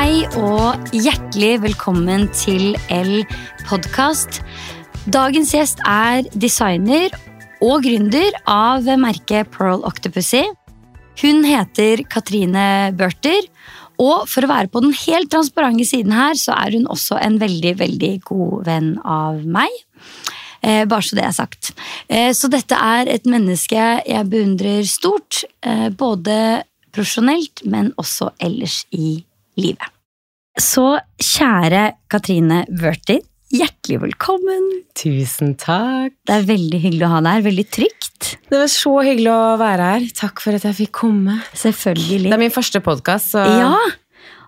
[0.00, 3.18] Hei og hjertelig velkommen til L
[3.68, 4.38] podkast.
[5.12, 7.12] Dagens gjest er designer
[7.60, 10.40] og gründer av merket Pearl Octopussy.
[11.20, 12.64] Hun heter Katrine
[12.96, 13.44] Børter,
[14.00, 17.36] og for å være på den helt transparente siden her, så er hun også en
[17.44, 19.80] veldig, veldig god venn av meg.
[20.64, 21.74] Eh, bare så det er sagt.
[22.08, 28.86] Eh, så dette er et menneske jeg beundrer stort, eh, både profesjonelt, men også ellers
[28.96, 29.18] i
[29.62, 29.96] livet.
[30.60, 33.20] Så kjære Katrine Wørter,
[33.54, 34.66] hjertelig velkommen.
[34.98, 36.12] Tusen takk.
[36.26, 37.46] Det er veldig hyggelig å ha deg her.
[37.48, 38.34] Veldig trygt.
[38.50, 40.06] Det var så hyggelig å være her.
[40.18, 41.38] Takk for at jeg fikk komme.
[41.56, 42.28] Selvfølgelig.
[42.28, 43.74] Det er min første podkast, så Ja.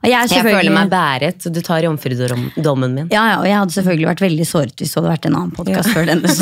[0.02, 1.44] Jeg, er jeg føler meg bæret.
[1.54, 3.08] Du tar jomfrudommen min.
[3.14, 5.52] Ja, ja, og jeg hadde selvfølgelig vært veldig såret hvis det hadde vært en annen
[5.54, 6.32] podkast før denne.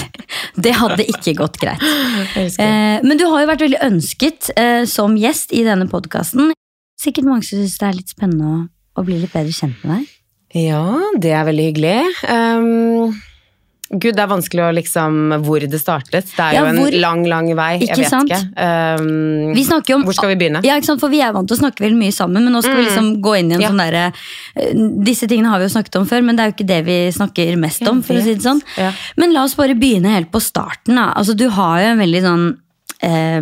[0.64, 1.84] Det- hadde ikke gått greit.
[1.84, 6.54] Eh, men du har jo vært veldig ønsket eh, som gjest i denne podkasten.
[7.00, 8.60] Sikkert mange som syns det er litt spennende å,
[9.00, 10.16] å bli litt bedre kjent med deg.
[10.66, 10.84] Ja,
[11.22, 11.98] det er veldig hyggelig.
[12.28, 13.12] Um,
[13.90, 16.28] Gud, det er vanskelig å liksom Hvor det startet.
[16.36, 17.78] Det er Ja, jo en hvor- lang, lang vei.
[17.82, 18.30] Ikke jeg vet sant?
[18.30, 19.00] ikke.
[19.00, 20.60] Um, Vi snakker om hvor skal vi begynne?
[20.62, 21.00] Ja, ikke sant?
[21.02, 23.08] For vi er vant til å snakke veldig mye sammen, men nå skal vi liksom
[23.22, 23.70] gå inn i en Ja.
[23.72, 24.04] sånn derre
[24.56, 26.84] eh, Disse tingene har vi jo snakket om før, men det er jo ikke det
[26.86, 28.02] vi snakker mest om.
[28.02, 28.62] for å si det sånn.
[28.76, 28.92] Ja.
[29.16, 30.94] Men la oss bare begynne helt på starten.
[30.94, 31.12] Da.
[31.16, 32.58] Altså, du har jo en veldig sånn
[33.02, 33.40] eh,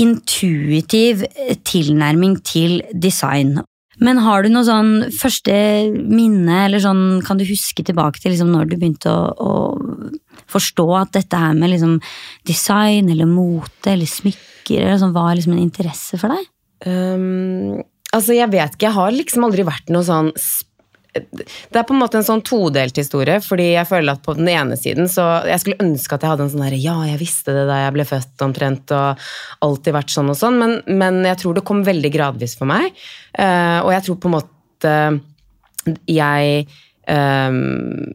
[0.00, 1.22] intuitiv
[1.66, 3.58] tilnærming til design.
[4.02, 5.54] Men har du noe sånn første
[5.94, 9.52] minne, eller sånn, kan du huske tilbake til liksom når du begynte å, å
[10.50, 12.00] forstå at dette her med liksom
[12.46, 16.50] design eller mote eller smykker eller sånn, var liksom en interesse for deg?
[16.90, 18.88] Um, altså, jeg vet ikke.
[18.88, 20.73] Jeg har liksom aldri vært noe sånn sp-
[21.14, 24.48] Det er på en måte en sånn todelt historie, fordi jeg føler at på den
[24.50, 27.54] ene siden så Jeg skulle ønske at jeg hadde en sånn derre Ja, jeg visste
[27.54, 29.26] det da jeg ble født, omtrent, og
[29.66, 32.90] alltid vært sånn og sånn, men, men jeg tror det kom veldig gradvis for meg.
[33.38, 34.94] Uh, og jeg tror på en måte
[36.08, 36.66] jeg
[37.08, 38.10] um,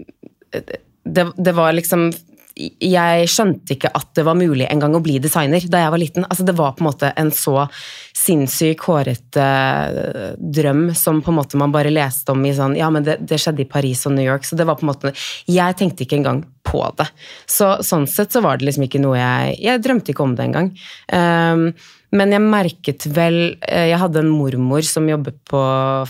[1.06, 2.10] det, det var liksom
[2.60, 6.02] jeg skjønte ikke at det var mulig en gang å bli designer da jeg var
[6.02, 6.26] liten.
[6.28, 7.66] Altså, det var på en måte en så
[8.20, 12.90] sinnssyk, hårete uh, drøm som på en måte man bare leste om i sånn Ja,
[12.94, 15.14] men det, det skjedde i Paris og New York, så det var på en måte
[15.48, 17.08] Jeg tenkte ikke engang på det.
[17.50, 20.50] Så sånn sett så var det liksom ikke noe jeg Jeg drømte ikke om det
[20.50, 20.74] engang.
[21.14, 21.72] Um,
[22.16, 25.60] men jeg merket vel eh, Jeg hadde en mormor som jobbet på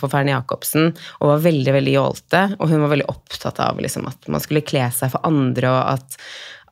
[0.05, 2.45] Ferne Jacobsen og var veldig veldig jålte.
[2.59, 5.97] Og hun var veldig opptatt av liksom, at man skulle kle seg for andre, og
[5.97, 6.17] at,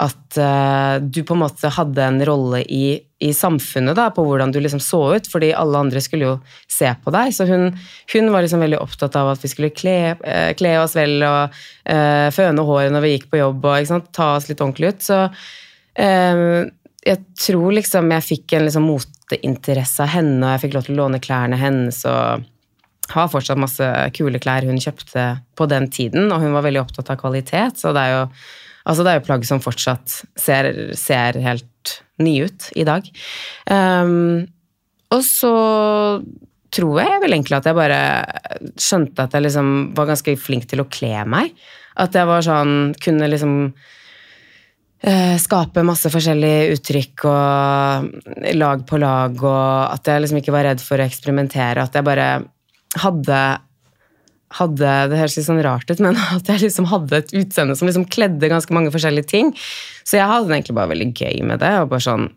[0.07, 4.53] at uh, du på en måte hadde en rolle i, i samfunnet da, på hvordan
[4.55, 6.39] du liksom så ut, fordi alle andre skulle jo
[6.71, 7.35] se på deg.
[7.35, 7.69] Så hun,
[8.13, 11.55] hun var liksom veldig opptatt av at vi skulle kle, eh, kle oss vel og
[11.91, 15.07] uh, føne håret når vi gikk på jobb, og ta oss litt ordentlig ut.
[15.11, 15.25] Så
[17.07, 20.97] jeg tror liksom jeg fikk en liksom moteinteresse av henne, og jeg fikk lov til
[20.97, 22.03] å låne klærne hennes.
[22.09, 22.45] og
[23.13, 23.85] har fortsatt masse
[24.17, 27.93] kule klær hun kjøpte på den tiden, og hun var veldig opptatt av kvalitet, så
[27.95, 28.25] det er jo,
[28.83, 33.07] altså det er jo plagg som fortsatt ser, ser helt nye ut i dag.
[33.71, 34.47] Um,
[35.13, 35.55] og så
[36.75, 38.01] tror jeg vel egentlig at jeg bare
[38.75, 41.53] skjønte at jeg liksom var ganske flink til å kle meg.
[41.97, 43.53] At jeg var sånn Kunne liksom
[45.37, 48.07] skape masse forskjellige uttrykk og
[48.57, 51.83] lag på lag, og at jeg liksom ikke var redd for å eksperimentere.
[51.85, 52.27] At jeg bare
[53.03, 53.41] hadde
[54.55, 57.89] hadde, Det høres litt sånn rart ut, men at jeg liksom hadde et utseende som
[57.89, 59.53] liksom kledde ganske mange forskjellige ting.
[60.07, 62.29] Så jeg hadde det egentlig bare veldig gøy med det, og bare sånn,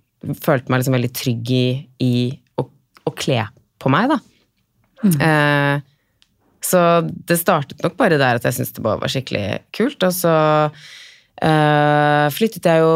[0.43, 1.67] følte meg liksom veldig trygg i,
[2.05, 2.15] i
[2.61, 2.67] å,
[3.09, 3.45] å kle
[3.81, 4.19] på meg, da.
[5.01, 5.77] Eh,
[6.61, 10.03] så det startet nok bare der at jeg syntes det bare var skikkelig kult.
[10.05, 10.35] Og så
[11.49, 12.95] eh, flyttet jeg jo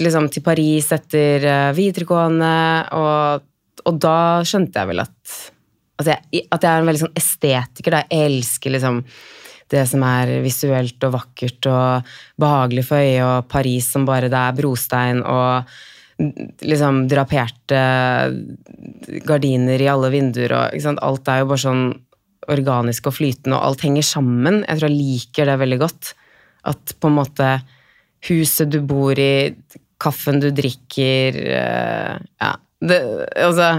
[0.00, 2.52] liksom til Paris etter uh, videregående,
[2.96, 3.44] og,
[3.84, 5.38] og da skjønte jeg vel at
[6.00, 7.92] at jeg, at jeg er en veldig sånn estetiker.
[7.92, 8.02] Da.
[8.08, 9.02] Jeg elsker liksom
[9.70, 14.40] det som er visuelt og vakkert og behagelig for øyet, og Paris som bare det
[14.40, 15.70] er brostein og
[16.66, 17.82] liksom draperte
[19.28, 20.88] gardiner i alle vinduer og?
[21.00, 21.84] Alt er jo bare sånn
[22.50, 24.62] organisk og flytende, og alt henger sammen.
[24.64, 26.14] Jeg tror jeg liker det veldig godt.
[26.68, 27.52] At på en måte
[28.28, 29.54] huset du bor i,
[30.00, 33.00] kaffen du drikker eh, Ja, det,
[33.36, 33.72] altså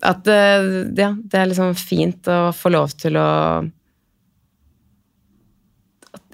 [0.00, 0.38] at det,
[0.96, 3.28] ja, det er liksom fint å få lov til å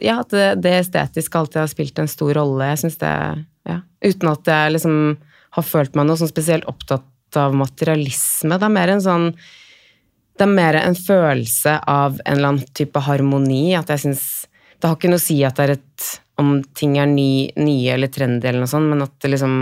[0.05, 2.69] Ja, at det, det estetiske alltid har spilt en stor rolle.
[2.69, 3.13] Jeg synes det,
[3.67, 4.97] ja, Uten at jeg liksom
[5.57, 8.59] har følt meg noe sånn spesielt opptatt av materialisme.
[8.61, 9.31] Det er mer en sånn
[10.37, 13.73] Det er mer en følelse av en eller annen type harmoni.
[13.75, 14.46] At jeg synes
[14.77, 17.95] Det har ikke noe å si at det er et om ting er ny, nye
[17.95, 19.57] eller trendy, eller noe sånt, men at det liksom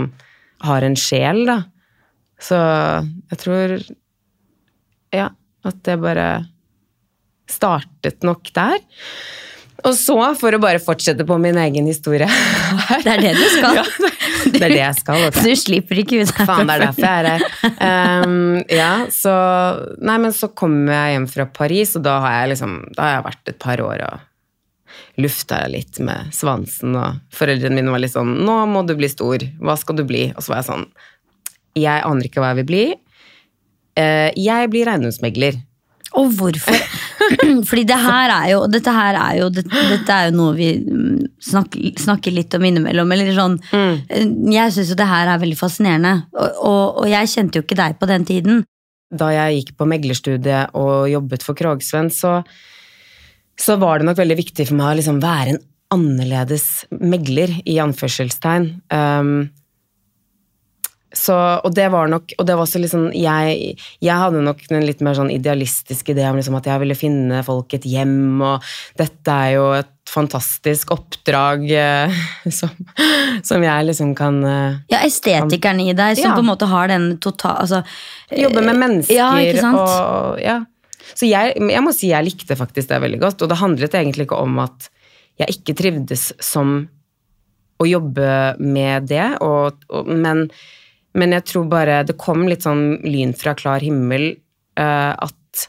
[0.65, 1.61] har en sjel, da.
[2.41, 2.59] Så
[3.31, 3.77] jeg tror
[5.15, 5.29] Ja.
[5.65, 6.45] At det bare
[7.49, 8.75] startet nok der.
[9.85, 12.27] Og så, for å bare fortsette på min egen historie
[13.03, 13.81] Det er det du skal.
[14.45, 15.23] Ja, det er det jeg skal.
[15.25, 15.41] Okay.
[15.41, 16.45] Du slipper ikke ut herfra.
[16.45, 18.25] Faen, det er derfor jeg er her.
[18.27, 19.33] Um, ja, så
[20.05, 23.15] Nei, men så kommer jeg hjem fra Paris, og da har jeg liksom Da har
[23.15, 24.25] jeg vært et par år og
[25.21, 29.09] lufta jeg litt med svansen, og foreldrene mine var litt sånn 'Nå må du bli
[29.11, 29.39] stor.
[29.59, 30.87] Hva skal du bli?' Og så var jeg sånn
[31.75, 32.85] Jeg aner ikke hva jeg vil bli.
[33.99, 35.57] Eh, jeg blir eiendomsmegler.
[36.15, 36.77] Og hvorfor?
[37.69, 40.69] Fordi det her er jo, dette her er jo, dette, dette er jo noe vi
[40.79, 43.11] mm, snakker, snakker litt om innimellom.
[43.11, 46.13] Eller sånn, Jeg syns jo det her er veldig fascinerende.
[46.35, 48.63] Og, og, og jeg kjente jo ikke deg på den tiden.
[49.15, 52.41] da jeg gikk på meglerstudiet og jobbet for Krogsvenn, så,
[53.59, 55.63] så var det nok veldig viktig for meg å liksom være en
[55.95, 58.71] annerledes megler, i anførselstegn.
[58.91, 59.37] Um,
[61.15, 64.83] så, og det var nok Og det var også liksom jeg, jeg hadde nok en
[64.83, 68.65] litt mer sånn idealistisk idé om liksom at jeg ville finne folk et hjem, og
[68.99, 72.19] dette er jo et fantastisk oppdrag eh,
[72.59, 72.73] som,
[73.47, 76.35] som jeg liksom kan eh, Ja, estetikeren i deg som Ja.
[76.35, 77.61] på en måte har den total...
[77.63, 77.81] Altså,
[78.35, 79.31] Jobbe med mennesker Ja,
[79.71, 80.59] og ja.
[81.13, 84.25] Så jeg, jeg må si jeg likte faktisk det veldig godt, og det handlet egentlig
[84.27, 84.89] ikke om at
[85.41, 86.77] jeg ikke trivdes som
[87.81, 90.45] å jobbe med det, og, og, men,
[91.17, 94.31] men jeg tror bare det kom litt sånn lyn fra klar himmel
[94.79, 95.65] uh, at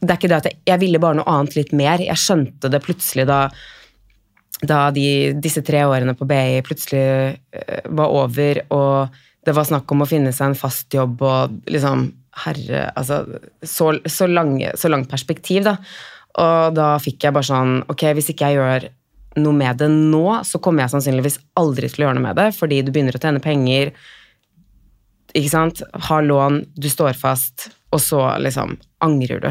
[0.00, 2.00] det er ikke det at jeg, jeg ville bare noe annet litt mer.
[2.00, 3.44] Jeg skjønte det plutselig da
[4.60, 9.92] da de, disse tre årene på BI plutselig uh, var over, og det var snakk
[9.94, 12.10] om å finne seg en fast jobb og liksom
[12.44, 13.24] Herre, altså
[13.62, 15.76] Så, så, lange, så langt perspektiv, da.
[16.40, 18.88] Og da fikk jeg bare sånn Ok, hvis ikke jeg gjør
[19.40, 22.48] noe med det nå, så kommer jeg sannsynligvis aldri til å gjøre noe med det,
[22.56, 23.92] fordi du begynner å tjene penger,
[25.30, 28.74] ikke sant, har lån, du står fast, og så liksom
[29.06, 29.50] angrer du.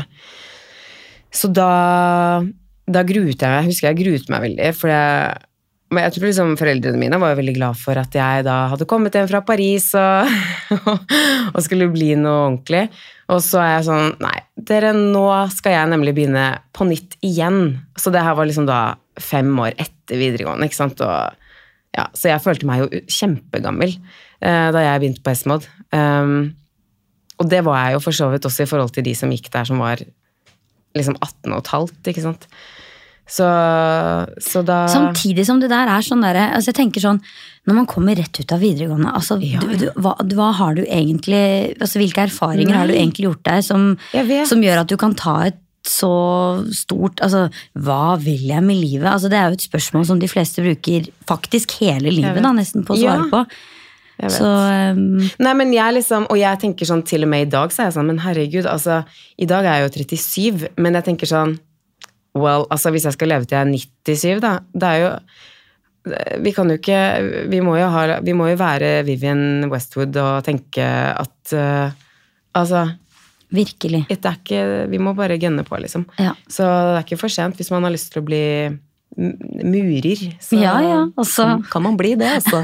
[1.31, 2.41] Så da,
[2.89, 3.69] da gruet jeg meg.
[3.69, 4.69] Husker jeg gruet meg veldig.
[4.77, 5.48] For jeg,
[5.89, 9.15] men jeg tror liksom foreldrene mine var veldig glad for at jeg da hadde kommet
[9.17, 10.29] hjem fra Paris og,
[11.55, 12.83] og skulle bli noe ordentlig.
[13.29, 14.35] Og så er jeg sånn Nei,
[14.69, 16.45] dere, nå skal jeg nemlig begynne
[16.77, 17.79] på nytt igjen.
[17.97, 18.79] Så det her var liksom da
[19.19, 21.01] fem år etter videregående, ikke sant.
[21.01, 21.49] Og,
[21.97, 25.65] ja, så jeg følte meg jo kjempegammel eh, da jeg begynte på S-Mod.
[25.89, 26.51] Um,
[27.39, 29.49] og det var jeg jo for så vidt også i forhold til de som gikk
[29.53, 30.03] der som var
[30.97, 32.49] liksom 18 og et halvt, ikke sant.
[33.29, 33.45] Så,
[34.41, 37.19] så da Samtidig som det der er sånn derre altså jeg tenker sånn,
[37.69, 40.83] Når man kommer rett ut av videregående, altså, Ja, du, du, hva, hva har du
[40.87, 43.89] egentlig altså Hvilke erfaringer har du egentlig gjort deg som,
[44.49, 46.11] som gjør at du kan ta et så
[46.75, 47.45] stort altså,
[47.79, 49.07] Hva vil jeg med livet?
[49.07, 52.83] Altså, det er jo et spørsmål som de fleste bruker faktisk hele livet da, nesten
[52.85, 53.45] på å svare Ja, på.
[54.27, 57.71] Så um, Nei, men jeg liksom, Og jeg tenker sånn til og med i dag,
[57.71, 59.03] så er jeg sånn, men herregud, altså
[59.39, 61.55] I dag er jeg jo 37, men jeg tenker sånn
[62.37, 63.71] Well, altså hvis jeg skal leve til jeg er
[64.05, 65.13] 97, da, det er jo
[66.39, 66.99] vi kan jo ikke
[67.51, 71.91] Vi må jo, ha, vi må jo være Vivian Westwood og tenke at uh,
[72.57, 72.85] Altså,
[73.53, 74.05] virkelig.
[74.09, 76.07] det er ikke Vi må bare gønne på, liksom.
[76.17, 76.33] Ja.
[76.47, 78.43] Så det er ikke for sent hvis man har lyst til å bli
[79.19, 80.21] murer.
[80.41, 81.43] Så Ja, ja, altså.
[81.43, 82.63] kan, kan man bli det, altså.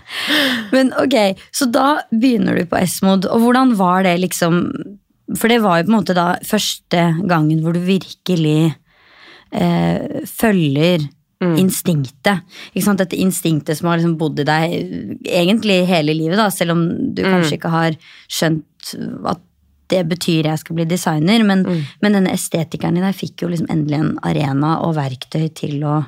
[0.74, 1.16] Men ok,
[1.52, 4.60] så da begynner du på S-mod, og hvordan var det liksom
[5.32, 8.74] For det var jo på en måte da første gangen hvor du virkelig
[9.52, 11.06] eh, følger
[11.60, 12.40] instinktet.
[12.72, 12.98] Ikke sant?
[13.02, 14.74] Dette instinktet som har liksom bodd i deg
[15.28, 17.96] egentlig hele livet, da, selv om du kanskje ikke har
[18.28, 18.94] skjønt
[19.28, 19.40] at
[19.92, 21.64] det betyr jeg skal bli designer, men,
[22.00, 25.98] men denne estetikeren i deg fikk jo liksom endelig en arena og verktøy til å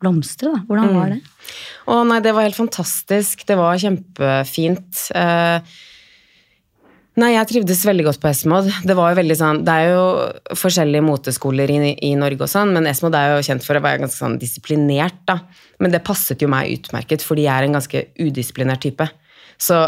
[0.00, 0.52] blomstre.
[0.52, 0.60] da.
[0.68, 1.20] Hvordan var det?
[1.90, 3.42] Å nei, det var helt fantastisk.
[3.46, 5.08] Det var kjempefint.
[5.14, 5.60] Eh,
[7.20, 8.70] nei, jeg trivdes veldig godt på Esmod.
[8.88, 8.96] Det
[9.38, 10.04] sånn, det er jo
[10.58, 14.04] forskjellige moteskoler i, i Norge og sånn, men Esmod er jo kjent for å være
[14.04, 15.40] ganske sånn disiplinert, da.
[15.82, 19.08] Men det passet jo meg utmerket, fordi jeg er en ganske udisiplinert type.
[19.60, 19.84] Så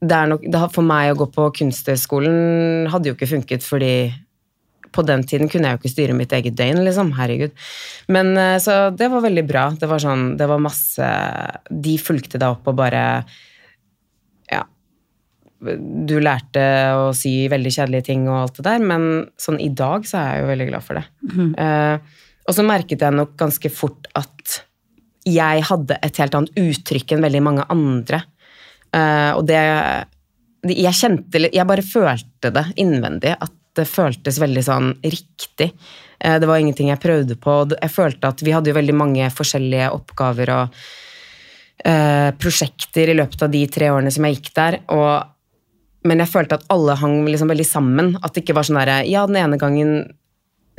[0.00, 3.94] det nok, det for meg å gå på kunsthøgskolen hadde jo ikke funket, fordi
[4.90, 7.12] på den tiden kunne jeg jo ikke styre mitt eget døgn, liksom.
[7.18, 7.54] Herregud.
[8.10, 9.68] Men eh, så det var veldig bra.
[9.78, 11.10] Det var sånn, det var masse
[11.70, 13.04] De fulgte deg opp og bare.
[15.60, 16.62] Du lærte
[16.96, 19.06] å si veldig kjedelige ting og alt det der, men
[19.40, 21.04] sånn i dag så er jeg jo veldig glad for det.
[21.60, 24.60] Eh, og så merket jeg nok ganske fort at
[25.28, 28.22] jeg hadde et helt annet uttrykk enn veldig mange andre.
[28.90, 29.60] Uh, og det
[30.66, 33.36] Jeg kjente Jeg bare følte det innvendig.
[33.38, 35.70] At det føltes veldig sånn riktig.
[36.18, 37.60] Uh, det var ingenting jeg prøvde på.
[37.76, 40.82] Jeg følte at vi hadde jo veldig mange forskjellige oppgaver og
[41.80, 44.74] prosjekter i løpet av de tre årene som jeg gikk der.
[44.92, 45.30] Og
[46.06, 48.14] men jeg følte at alle hang liksom veldig sammen.
[48.24, 49.92] At det ikke var sånn derre Ja, den ene gangen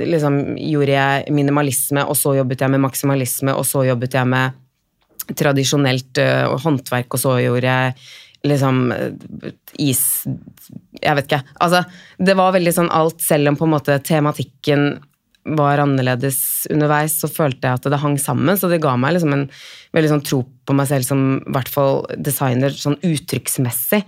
[0.01, 4.57] liksom gjorde jeg minimalisme, og så jobbet jeg med maksimalisme, og så jobbet jeg med
[5.37, 7.93] tradisjonelt uh, håndverk, og så gjorde jeg
[8.49, 10.25] liksom uh, is
[11.01, 11.43] Jeg vet ikke.
[11.61, 11.83] Altså,
[12.17, 14.89] det var veldig sånn alt, selv om på en måte tematikken
[15.43, 18.57] var annerledes underveis, så følte jeg at det hang sammen.
[18.57, 19.47] Så det ga meg liksom en
[19.95, 24.03] veldig sånn tro på meg selv som i hvert fall designer sånn uttrykksmessig.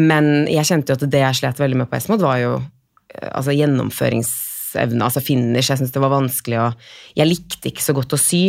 [0.00, 3.30] Men jeg kjente jo at det jeg slet veldig med på Esmod, var jo eh,
[3.30, 5.70] altså gjennomføringsevne, altså finish.
[5.70, 6.70] Jeg syntes det var vanskelig å
[7.16, 8.44] Jeg likte ikke så godt å sy.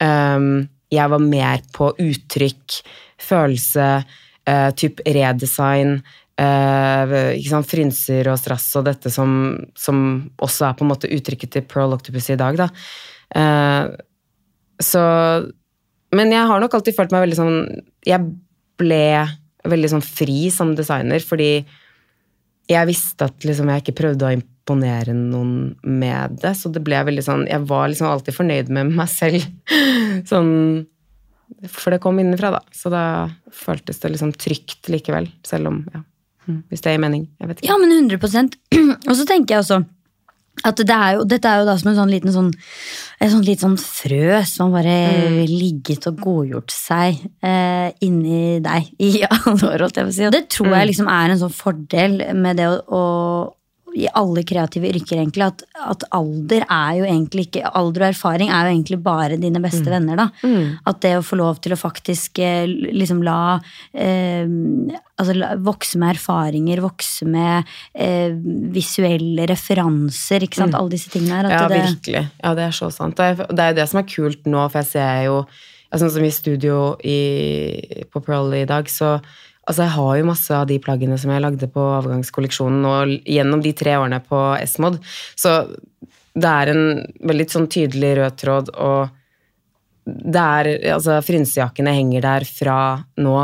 [0.00, 2.80] Um, jeg var mer på uttrykk,
[3.20, 3.88] følelse,
[4.50, 6.00] uh, type redesign.
[6.40, 9.98] Uh, ikke sant, Frynser og strass og dette som, som,
[10.40, 12.56] også er på en måte uttrykket til Pearl Octopus i dag.
[12.56, 12.70] da.
[13.36, 13.92] Uh,
[14.80, 15.02] så
[16.16, 17.58] Men jeg har nok alltid følt meg veldig sånn
[18.08, 18.24] Jeg
[18.80, 19.04] ble
[19.68, 21.60] veldig sånn fri som designer, fordi
[22.70, 26.54] jeg visste at liksom, jeg ikke prøvde å imponere noen med det.
[26.56, 29.44] Så det ble veldig sånn Jeg var liksom alltid fornøyd med meg selv.
[30.30, 30.52] sånn
[31.66, 32.62] For det kom innenfra, da.
[32.72, 33.04] Så da
[33.52, 36.04] føltes det liksom trygt likevel, selv om ja.
[36.50, 37.24] Mm, hvis det gir mening.
[37.40, 37.70] Jeg vet ikke.
[37.70, 38.58] Ja, men 100%
[39.08, 39.82] Og så tenker jeg også
[40.66, 42.50] at det er jo, dette er jo da som en sånn liten sånn,
[43.22, 44.96] et sånt lite sånn frø som bare
[45.30, 45.38] mm.
[45.48, 49.86] ligget og godgjort seg eh, inni deg i alle år.
[49.86, 50.26] holdt jeg på å si.
[50.28, 50.90] Og det tror jeg mm.
[50.92, 53.04] liksom er en sånn fordel med det å, å
[53.96, 58.50] i alle kreative yrker, egentlig, at, at, alder er jo egentlig ikke Alder og erfaring
[58.50, 59.92] er jo egentlig bare dine beste mm.
[59.92, 60.20] venner.
[60.20, 60.26] da.
[60.42, 60.76] Mm.
[60.90, 63.58] At det å få lov til å faktisk eh, liksom la
[63.92, 64.48] eh,
[65.20, 68.32] Altså vokse med erfaringer, vokse med eh,
[68.72, 70.72] visuelle referanser, ikke sant.
[70.72, 70.78] Mm.
[70.80, 71.50] Alle disse tingene her.
[71.52, 72.24] ja, det, virkelig.
[72.40, 73.20] Ja, det er så sant.
[73.20, 75.42] Det er, er det som er kult nå, for jeg ser jo
[75.90, 79.16] Sånn som i studio i, på Pearl i dag, så
[79.70, 83.62] Altså, jeg har jo masse av de plaggene som jeg lagde på avgangskolleksjonen og gjennom
[83.62, 84.98] de tre årene på S-Mod,
[85.38, 85.60] så
[86.34, 86.82] det er en
[87.30, 89.16] veldig sånn tydelig rød tråd, og
[90.10, 92.78] det er Altså, frynsejakkene henger der fra
[93.20, 93.36] nå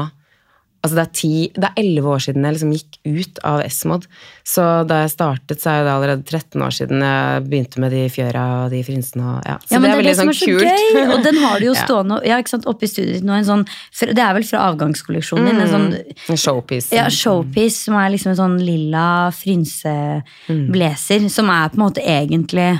[0.85, 4.05] Altså det er ti, det er elleve år siden jeg liksom gikk ut av S-Mod.
[4.47, 8.03] Så da jeg startet, så er det allerede 13 år siden jeg begynte med de
[8.13, 9.25] fjøra og de frynsene.
[9.33, 9.57] Og, ja.
[9.65, 10.63] Så ja, det er veldig sånn kult.
[10.63, 12.39] Gøy, og den har du jo stående ja,
[12.71, 13.35] oppe i studiet nå.
[13.41, 13.65] En sånn,
[14.13, 15.63] det er vel fra avgangskolleksjonen din?
[15.65, 16.95] En sånn mm, showpiece.
[16.95, 21.25] Ja, showpiece som er liksom en sånn lilla frynseblazer.
[21.27, 21.33] Mm.
[21.33, 22.77] Som er på en måte egentlig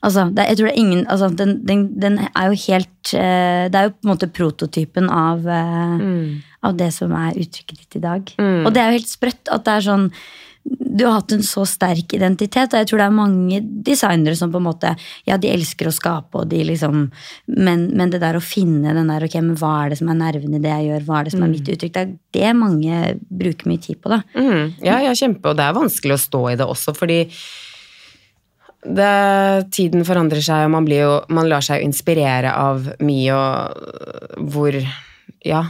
[0.00, 3.68] Altså, det, jeg tror det er ingen altså, den, den, den, er jo helt uh,
[3.68, 6.22] Det er jo på en måte prototypen av, uh, mm.
[6.66, 8.30] Av det som er uttrykket ditt i dag.
[8.38, 8.62] Mm.
[8.66, 10.08] Og det er jo helt sprøtt at det er sånn
[10.60, 14.50] du har hatt en så sterk identitet, og jeg tror det er mange designere som
[14.52, 14.90] på en måte
[15.24, 17.06] Ja, de elsker å skape, og de liksom
[17.48, 20.18] Men, men det der å finne den der Ok, men hva er det som er
[20.20, 21.06] nerven i det jeg gjør?
[21.08, 21.54] Hva er det som er mm.
[21.56, 21.96] mitt uttrykk?
[21.96, 23.00] Det er det mange
[23.40, 24.20] bruker mye tid på, da.
[24.36, 24.76] Mm.
[24.84, 25.48] Ja, ja, kjempe.
[25.48, 27.22] Og det er vanskelig å stå i det også, fordi
[28.80, 29.10] det,
[29.76, 34.76] tiden forandrer seg, og man, jo, man lar seg inspirere av mye og hvor
[35.46, 35.64] Ja.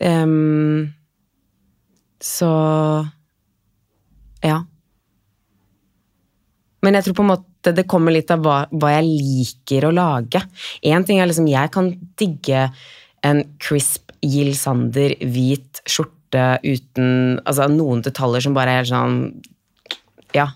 [0.00, 0.92] Um,
[2.20, 2.50] så
[4.42, 4.64] Ja.
[6.82, 9.94] Men jeg tror på en måte det kommer litt av hva, hva jeg liker å
[9.94, 10.42] lage.
[10.84, 12.66] Én ting er liksom Jeg kan digge
[13.24, 19.18] en crisp Jill Sander hvit skjorte uten altså noen detaljer som bare er sånn
[20.34, 20.50] Ja,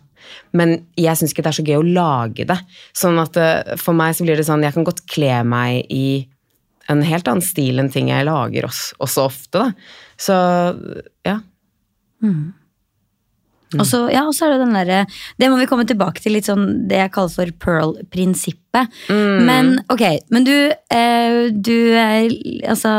[0.57, 2.59] men jeg syns ikke det er så gøy å lage det.
[2.97, 6.27] Sånn at eh, for meg så blir det sånn Jeg kan godt kle meg i
[6.89, 9.69] en helt annen stil enn ting jeg lager også, også ofte, da.
[10.19, 10.39] Så
[11.29, 11.39] ja.
[12.25, 12.55] Mm.
[13.69, 13.83] Mm.
[13.83, 14.99] Og så ja, er det den derre
[15.37, 18.95] Det må vi komme tilbake til, litt sånn det jeg kaller for pearl-prinsippet.
[19.13, 19.45] Mm.
[19.45, 22.33] Men ok, men du, eh, du er,
[22.65, 22.93] altså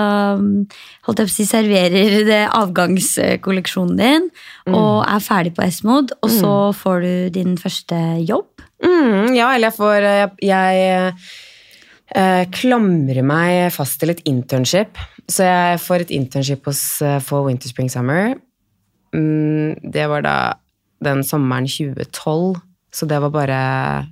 [1.07, 4.77] Holdt jeg på å si serverer det avgangskolleksjonen din mm.
[4.77, 6.79] og er ferdig på S-mod, og så mm.
[6.83, 8.67] får du din første jobb?
[8.85, 11.47] Mm, ja, eller jeg får eh, Jeg, jeg
[12.15, 14.97] eh, klamrer meg fast til et internship.
[15.29, 18.37] Så jeg får et internship hos uh, For Winter Spring Summer
[19.09, 20.35] Mm, det var da
[21.01, 22.59] den sommeren 2012.
[22.93, 23.59] Så det var bare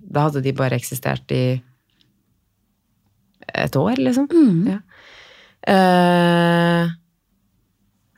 [0.02, 1.62] Da hadde de bare eksistert i
[3.56, 4.28] et år, liksom.
[4.30, 4.68] Mm.
[4.68, 4.80] Ja.
[5.68, 6.92] Uh,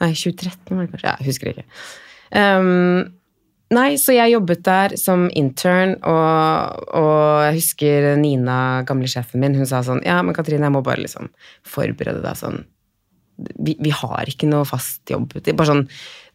[0.01, 1.13] nei, 2013 var det kanskje.
[1.19, 1.65] Jeg husker ikke.
[2.35, 3.18] Um,
[3.75, 9.57] nei, så jeg jobbet der som intern, og, og, jeg husker Nina, gamle sjefen min,
[9.57, 11.31] hun sa sånn Ja, men Katrine, jeg må bare liksom
[11.67, 12.63] forberede deg sånn
[13.55, 15.31] vi, vi, har ikke noe fast jobb.
[15.47, 15.85] Bare sånn,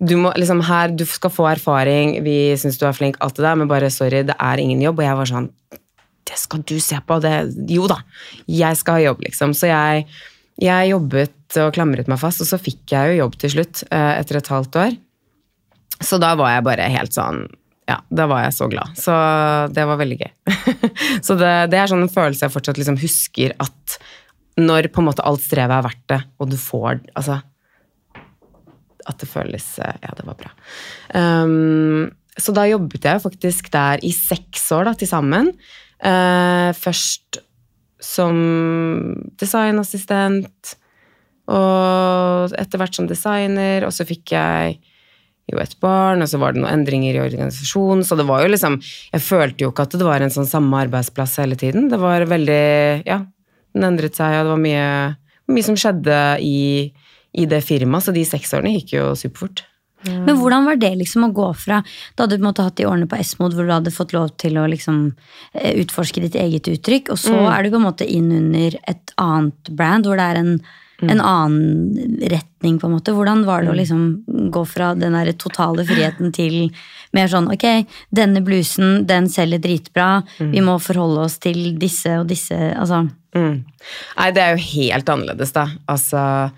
[0.01, 3.47] du, må, liksom, her, du skal få erfaring, vi syns du er flink, alt det
[3.47, 5.03] der, men bare sorry, det er ingen jobb.
[5.03, 5.51] Og jeg var sånn
[6.25, 7.19] Det skal du se på!
[7.21, 7.35] Det,
[7.69, 7.99] jo da,
[8.49, 9.53] jeg skal ha jobb, liksom.
[9.57, 10.07] Så jeg,
[10.63, 14.13] jeg jobbet og klamret meg fast, og så fikk jeg jo jobb til slutt, eh,
[14.23, 14.97] etter et halvt år.
[16.03, 17.45] Så da var jeg bare helt sånn
[17.89, 18.95] Ja, da var jeg så glad.
[18.97, 19.15] Så
[19.77, 20.31] det var veldig gøy.
[21.27, 23.99] så det, det er sånn en følelse jeg fortsatt liksom husker at
[24.57, 27.41] når på en måte alt strevet er verdt det, og du får Altså
[29.05, 30.53] At det føles eh, Ja, det var bra.
[31.13, 35.53] Um, så da jobbet jeg faktisk der i seks år da, til sammen.
[36.03, 37.39] Uh, først
[38.05, 38.35] som
[39.41, 40.75] designassistent,
[41.49, 44.81] og etter hvert som designer, og så fikk jeg
[45.53, 48.05] jo et barn, og så var det noen endringer i organisasjonen.
[48.07, 48.79] Så det var jo liksom
[49.13, 51.91] Jeg følte jo ikke at det var en sånn samme arbeidsplass hele tiden.
[51.93, 53.21] Det var veldig Ja,
[53.75, 54.89] den endret seg, og det var mye,
[55.53, 56.93] mye som skjedde i,
[57.35, 59.65] i det firmaet, så de seks årene gikk jo superfort.
[60.05, 61.79] Men hvordan var det liksom å gå fra
[62.15, 64.13] Da hadde du på en måte hatt de årene på Esmod hvor du hadde fått
[64.13, 64.99] lov til å liksom
[65.57, 67.49] eh, utforske ditt eget uttrykk, og så Mm.
[67.53, 70.61] er du på en måte inn under et annet brand hvor det er en.
[71.11, 73.13] En annen retning, på en måte.
[73.17, 76.71] Hvordan var det å liksom gå fra den der totale friheten til
[77.15, 80.51] mer sånn ok, denne blusen, den selger dritbra, Mm.
[80.53, 83.65] vi må forholde oss til disse og disse, altså Mm.
[84.17, 85.65] Nei, det er jo helt annerledes, da.
[85.91, 86.53] Altså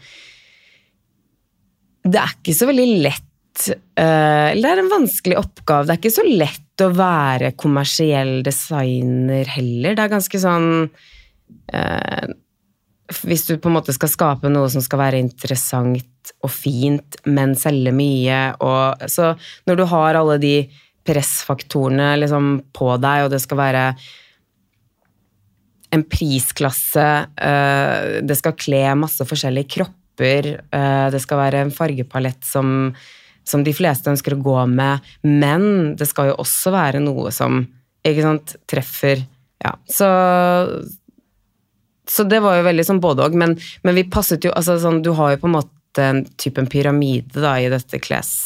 [2.04, 5.86] Det er ikke så veldig lett eh, Eller det er en vanskelig oppgave.
[5.86, 9.94] Det er ikke så lett å være kommersiell designer heller.
[9.96, 10.68] Det er ganske sånn
[11.72, 12.26] eh,
[13.06, 17.54] Hvis du på en måte skal skape noe som skal være interessant og fint, men
[17.58, 19.34] selge mye, og Så
[19.66, 20.56] når du har alle de
[21.06, 23.84] pressfaktorene liksom på deg, og det skal være
[25.94, 32.42] en prisklasse, eh, det skal kle masse forskjellige kropper, eh, det skal være en fargepalett
[32.44, 32.90] som,
[33.46, 37.64] som de fleste ønsker å gå med, men det skal jo også være noe som
[38.06, 39.24] sant, treffer
[39.64, 40.06] Ja, så
[42.08, 45.02] så det var jo veldig sånn både og, men, men vi passet jo altså sånn,
[45.02, 48.36] Du har jo på en måte en type en pyramide da, i dette kles...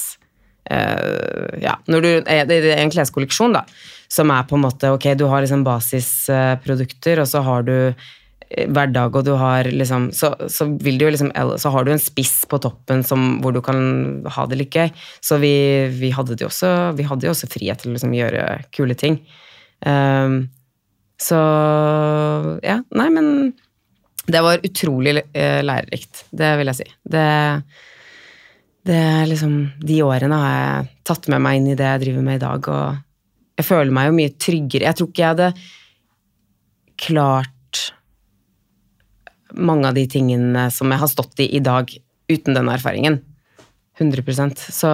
[0.71, 3.65] Uh, ja, når du, eh, det er en kleskolleksjon, da,
[4.13, 8.69] som er på en måte Ok, du har liksom basisprodukter, og så har du eh,
[8.71, 12.03] hverdag, og du har liksom så, så vil du jo liksom Så har du en
[12.03, 14.93] spiss på toppen som, hvor du kan ha det litt gøy.
[15.25, 15.55] Så vi,
[15.97, 18.47] vi hadde jo også også frihet til å liksom gjøre
[18.77, 19.19] kule ting.
[19.83, 20.45] Um,
[21.21, 21.39] så
[22.65, 23.27] ja, nei, men
[24.31, 26.89] det var utrolig eh, lærerikt, det vil jeg si.
[27.13, 27.27] Det,
[28.89, 29.55] det liksom
[29.85, 32.71] De årene har jeg tatt med meg inn i det jeg driver med i dag,
[32.73, 34.89] og jeg føler meg jo mye tryggere.
[34.89, 35.51] Jeg tror ikke jeg hadde
[37.01, 37.83] klart
[39.57, 41.91] mange av de tingene som jeg har stått i i dag,
[42.31, 43.19] uten den erfaringen.
[44.01, 44.91] 100% Så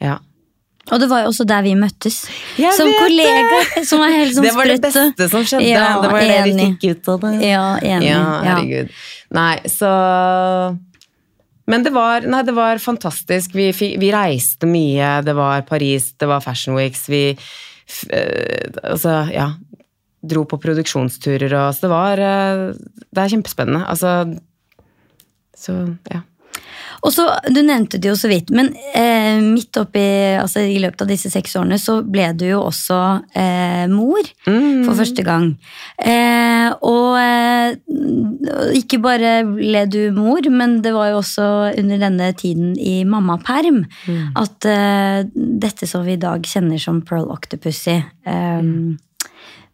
[0.00, 0.16] ja.
[0.90, 2.22] Og det var jo også der vi møttes.
[2.56, 3.84] Jeg som kollegaer.
[3.88, 5.66] Som er helt sånn det var det beste som skjedde.
[5.68, 7.32] Ja, det var det vi fikk ut av det.
[7.44, 8.08] Ja, enig.
[8.08, 8.42] Ja, Ja.
[8.48, 8.92] herregud.
[9.36, 9.90] Nei, så
[11.68, 13.52] Men det var, nei, det var fantastisk.
[13.52, 15.18] Vi, vi reiste mye.
[15.22, 17.04] Det var Paris, det var Fashion Weeks.
[17.12, 17.22] Vi
[18.10, 19.50] eh, Altså, ja.
[20.24, 22.62] Dro på produksjonsturer og Så det var eh,
[23.12, 23.84] Det er kjempespennende.
[23.86, 24.38] Altså
[25.54, 25.76] Så,
[26.10, 26.22] ja.
[27.06, 30.02] Og så, Du nevnte det jo så vidt, men eh, midt oppi,
[30.40, 32.98] altså i løpet av disse seks årene så ble du jo også
[33.38, 34.84] eh, mor Mm.
[34.86, 35.50] for første gang.
[36.02, 37.76] Eh, og eh,
[38.78, 43.84] ikke bare ble du mor, men det var jo også under denne tiden i mammaperm
[44.08, 44.32] Mm.
[44.36, 48.62] at eh, dette som vi i dag kjenner som Pearl Octopussy eh,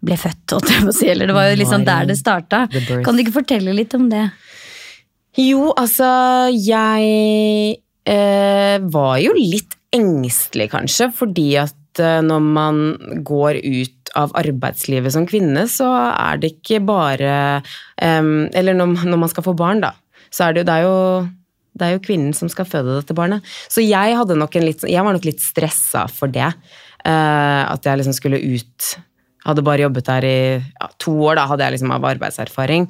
[0.05, 1.07] ble født, holdt jeg på å si.
[1.09, 2.67] Eller det var jo liksom der det starta.
[3.05, 4.27] Kan du ikke fortelle litt om det?
[5.40, 6.07] Jo, altså
[6.55, 12.81] Jeg eh, var jo litt engstelig, kanskje, fordi at eh, når man
[13.27, 17.33] går ut av arbeidslivet som kvinne, så er det ikke bare
[17.99, 19.90] eh, Eller når, når man skal få barn, da,
[20.31, 20.99] så er det jo Det er jo
[21.75, 23.42] det er jo kvinnen som skal føde dette barnet.
[23.66, 24.14] Så jeg,
[24.62, 26.53] litt, jeg var nok litt stressa for det.
[27.03, 28.94] eh, at jeg liksom skulle ut
[29.44, 32.87] Hadde bare jobbet der i ja, to år, da hadde jeg liksom av arbeidserfaring.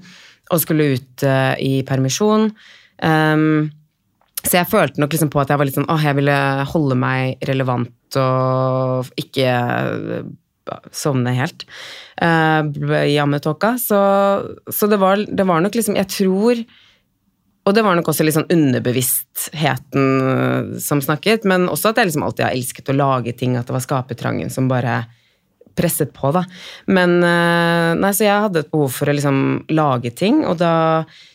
[0.53, 2.51] Og skulle ut uh, i permisjon.
[3.01, 3.71] Um,
[4.45, 6.97] så jeg følte nok liksom på at jeg var litt sånn Åh, jeg ville holde
[7.01, 10.27] meg relevant og ikke eh,
[10.95, 11.65] sovne helt
[12.21, 12.63] uh,
[13.01, 13.75] i ammetåka.
[13.81, 13.99] Så,
[14.69, 16.61] så det, var, det var nok liksom Jeg tror
[17.65, 20.05] og det var nok også litt sånn underbevisstheten
[20.85, 23.73] som snakket, men også at jeg liksom alltid har elsket å lage ting, at det
[23.73, 25.09] var skapetrangen som bare
[25.77, 26.45] presset på, da.
[26.87, 29.39] Men eh, nei, så jeg hadde et behov for å liksom
[29.75, 30.75] lage ting, og da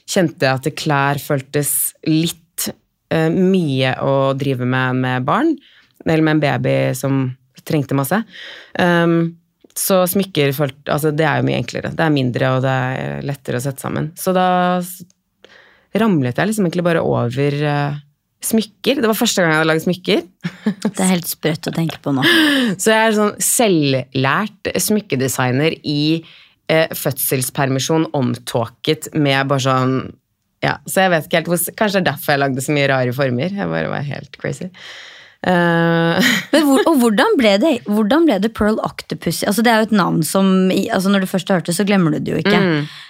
[0.09, 1.73] kjente jeg at klær føltes
[2.07, 2.69] litt
[3.13, 5.53] eh, mye å drive med med barn,
[6.05, 7.27] eller med en baby som
[7.67, 8.17] trengte masse.
[8.79, 9.35] Um,
[9.77, 11.93] så smykker følt, Altså, det er jo mye enklere.
[11.95, 14.11] Det er mindre, og det er lettere å sette sammen.
[14.19, 14.47] Så da
[15.99, 17.99] ramlet jeg liksom egentlig bare over, eh,
[18.45, 19.01] smykker.
[19.01, 20.21] Det var første gang jeg hadde laget smykker.
[20.85, 22.23] Det er helt sprøtt å tenke på nå.
[22.81, 26.01] Så jeg er sånn selvlært smykkedesigner i
[26.71, 29.99] eh, fødselspermisjon omtåket med bare sånn
[30.63, 32.89] Ja, så jeg vet ikke helt hvor Kanskje det er derfor jeg lagde så mye
[32.91, 33.55] rare former.
[33.61, 34.67] Jeg bare var helt crazy.
[35.39, 36.19] Uh...
[36.51, 39.41] Men hvor, og hvordan ble, det, hvordan ble det Pearl Octopus?
[39.47, 41.87] Altså det er jo et navn som altså Når du først har hørt det, så
[41.87, 42.59] glemmer du det jo ikke.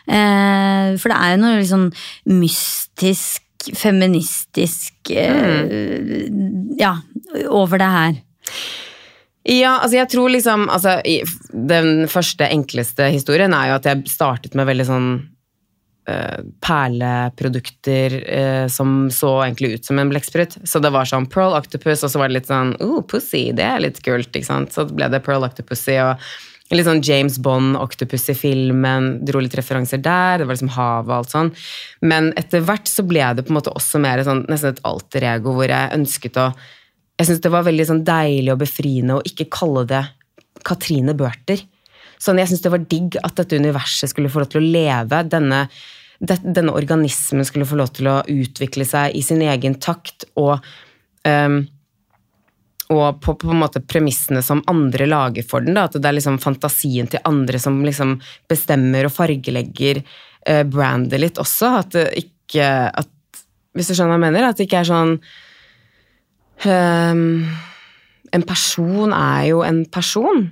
[0.05, 1.89] Eh, for det er jo noe litt sånn
[2.29, 6.27] mystisk, feministisk eh,
[6.79, 6.97] Ja,
[7.49, 8.21] over det her.
[9.49, 10.99] Ja, altså jeg tror liksom altså,
[11.53, 15.07] Den første, enkleste historien er jo at jeg startet med veldig sånn
[16.09, 20.59] eh, perleprodukter eh, som så egentlig ut som en blekksprut.
[20.67, 23.65] Så det var sånn Pearl Octopus, og så var det litt sånn oh, Pussy, det
[23.65, 24.31] er litt kult.
[24.33, 24.75] ikke sant?
[24.75, 26.29] Så ble det Pearl Octopussy og
[26.77, 29.07] litt sånn James Bond Octopus-filmen.
[29.25, 30.39] Dro litt referanser der.
[30.39, 31.53] Det var liksom havet og alt sånn.
[32.05, 35.25] Men etter hvert så ble det på en måte også mer sånn, nesten et alter
[35.31, 36.51] ego hvor jeg ønsket å
[37.19, 40.05] jeg syns det var veldig sånn deilig og befriende å ikke kalle det
[40.63, 41.59] Katrine Børter.
[42.19, 45.19] Sånn, jeg syns det var digg at dette universet skulle få lov til å leve.
[45.31, 45.65] Denne,
[46.19, 50.29] denne organismen skulle få lov til å utvikle seg i sin egen takt.
[50.39, 50.63] Og,
[51.27, 51.65] ehm,
[52.89, 55.77] og på, på en måte premissene som andre lager for den.
[55.77, 58.15] Da, at det er liksom fantasien til andre som liksom
[58.49, 61.73] bestemmer og fargelegger eh, brandet litt også.
[61.83, 63.11] At det ikke at,
[63.77, 64.47] Hvis du skjønner hva jeg mener?
[64.49, 65.13] At det ikke er sånn
[66.65, 67.21] um,
[68.33, 70.47] en person er jo en person.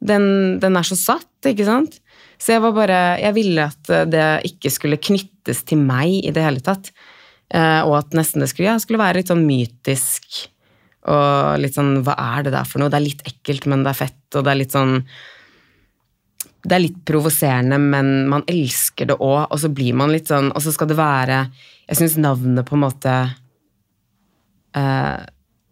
[0.00, 1.98] Den, den er så satt, ikke sant?
[2.40, 6.44] Så jeg var bare Jeg ville at det ikke skulle knyttes til meg i det
[6.44, 6.92] hele tatt.
[7.50, 10.49] Eh, og at nesten det skulle, ja, skulle være litt sånn mytisk.
[11.08, 12.92] Og litt sånn Hva er det der for noe?
[12.92, 14.22] Det er litt ekkelt, men det er fett.
[14.34, 14.98] Og det er litt sånn
[16.60, 19.46] Det er litt provoserende, men man elsker det òg.
[19.48, 21.44] Og så blir man litt sånn Og så skal det være
[21.86, 23.14] Jeg syns navnet på en måte
[24.76, 25.16] eh,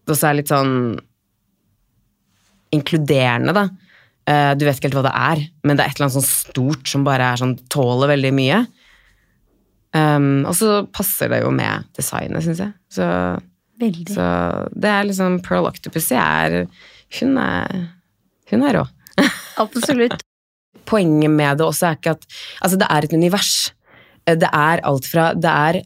[0.08, 0.72] Og så er litt sånn
[2.68, 3.62] inkluderende, da.
[4.28, 6.26] Eh, du vet ikke helt hva det er, men det er et eller annet sånn
[6.26, 8.58] stort som bare er sånn, tåler veldig mye.
[9.96, 12.74] Um, og så passer det jo med designet, syns jeg.
[12.92, 13.06] Så,
[13.78, 14.14] Veldig.
[14.14, 14.28] så
[14.74, 16.64] det er liksom Pearl Octopus er
[17.20, 17.84] Hun er,
[18.50, 18.86] hun er rå.
[19.64, 20.24] Absolutt.
[20.88, 22.26] Poenget med det også er ikke at
[22.62, 23.52] Altså, det er et univers.
[24.26, 25.82] Eh, Det er alt fra Det er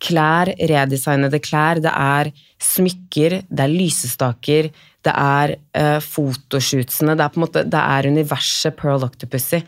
[0.00, 4.70] klær, redesignede klær, det er smykker, det er lysestaker,
[5.04, 9.60] det er uh, fotoshootsene, det er på en måte Det er universet Pearl Octopussy.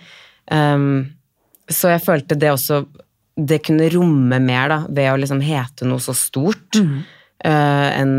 [0.48, 1.12] Um,
[1.68, 2.82] så jeg følte det også
[3.36, 6.80] Det kunne romme mer, da, ved å liksom hete noe så stort,
[7.44, 8.14] eh, enn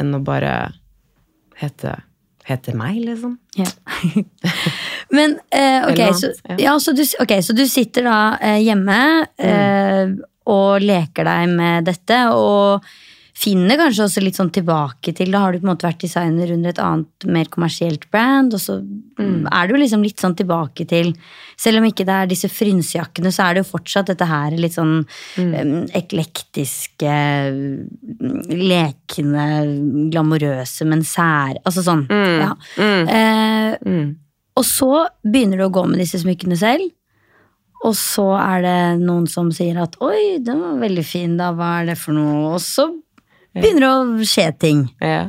[0.00, 0.54] en å bare
[1.60, 2.00] hete
[2.42, 3.36] Hete meg, liksom.
[3.54, 3.68] Ja.
[5.14, 6.56] Men uh, ok, Eller så, ja.
[6.58, 8.96] ja, så, du, ok, så du sitter da eh, hjemme
[9.38, 10.16] mm.
[10.50, 12.82] og leker deg med dette, og
[13.34, 16.50] finner kanskje også litt sånn tilbake til Da har du på en måte vært designer
[16.52, 18.80] under et annet, mer kommersielt brand, og så
[19.18, 19.46] Mm.
[19.52, 21.12] er du liksom litt sånn tilbake til
[21.56, 24.72] Selv om ikke det er disse frynsejakkene, så er det jo fortsatt dette her litt
[24.72, 25.88] sånn Mm.
[25.94, 27.12] eklektiske,
[28.48, 29.46] lekende,
[30.12, 32.06] glamorøse, men sær Altså sånn.
[32.10, 32.54] Ja.
[32.78, 34.16] Eh, Mm.
[34.56, 36.90] og så begynner du å gå med disse smykkene selv.
[37.84, 41.82] Og så er det noen som sier at 'oi, den var veldig fin', da, hva
[41.82, 42.54] er det for noe?
[42.54, 43.01] Og så
[43.56, 44.84] begynner å skje ting.
[45.02, 45.24] Ja.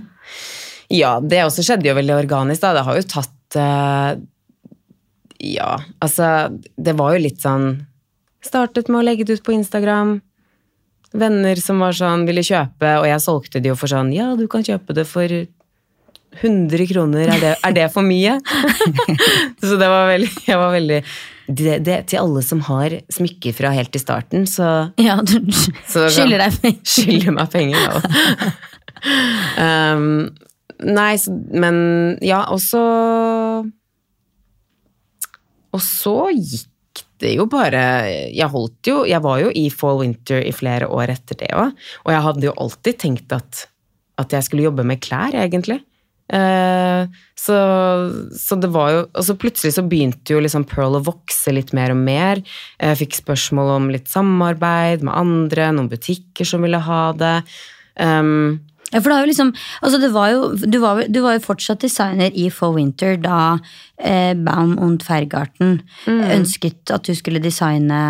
[0.93, 2.73] ja, det også skjedde jo veldig organisk, da.
[2.77, 4.11] Det har jo tatt uh,
[5.43, 6.29] Ja, altså
[6.75, 7.83] Det var jo litt sånn
[8.43, 10.17] Startet med å legge det ut på Instagram.
[11.15, 14.49] Venner som var sånn, ville kjøpe, og jeg solgte det jo for sånn Ja, du
[14.51, 15.31] kan kjøpe det for
[16.41, 18.39] 100 kroner, er det, er det for mye?
[19.61, 20.99] så det var veldig, jeg var veldig
[21.47, 25.39] det, det, Til alle som har smykker fra helt til starten, så Ja, du
[25.91, 26.81] skylder deg penger.
[26.95, 28.51] Skylder meg penger, ja.
[29.95, 30.05] um,
[30.87, 31.79] nei, så, men
[32.23, 32.83] ja, og så
[35.73, 37.83] Og så gikk det jo bare
[38.31, 41.73] Jeg holdt jo Jeg var jo i Fall Winter i flere år etter det òg,
[42.05, 43.65] og jeg hadde jo alltid tenkt at,
[44.21, 45.81] at jeg skulle jobbe med klær, egentlig.
[46.33, 47.57] Eh, så,
[48.33, 51.73] så det var jo Og så plutselig så begynte jo liksom Pearl å vokse litt
[51.77, 52.41] mer og mer.
[52.81, 57.39] Jeg fikk spørsmål om litt samarbeid med andre, noen butikker som ville ha det.
[57.99, 58.61] Um,
[58.93, 59.49] Ja, for det jo liksom,
[59.81, 63.57] altså det var jo, du, var, du var jo fortsatt designer i For Winter da
[63.97, 68.03] eh, Baum und Fergarten ønsket at du skulle designe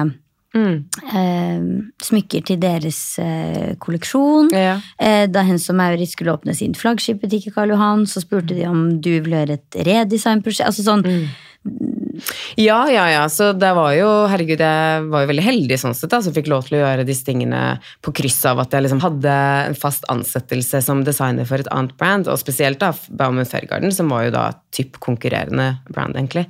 [0.55, 0.75] mm,
[1.19, 1.63] eh,
[2.05, 4.51] smykker til deres eh, kolleksjon.
[4.53, 4.77] ja.
[4.97, 8.67] Eh, da Hens og Maurits skulle åpne sin flaggskipbutikk i Karl Johan, så spurte de
[8.69, 10.69] om du ville gjøre et redesignprosjekt.
[10.69, 11.03] Altså sånn,
[12.59, 13.21] Ja, ja, ja.
[13.31, 16.49] Så det var jo Herregud, jeg var jo veldig heldig sånn sett, da, som fikk
[16.51, 17.61] lov til å gjøre disse tingene
[18.03, 19.37] på kryss av at jeg liksom hadde
[19.69, 24.11] en fast ansettelse som designer for et annet brand, og spesielt da Baumann Fairgarden, som
[24.13, 26.45] var jo da typ konkurrerende brand, egentlig.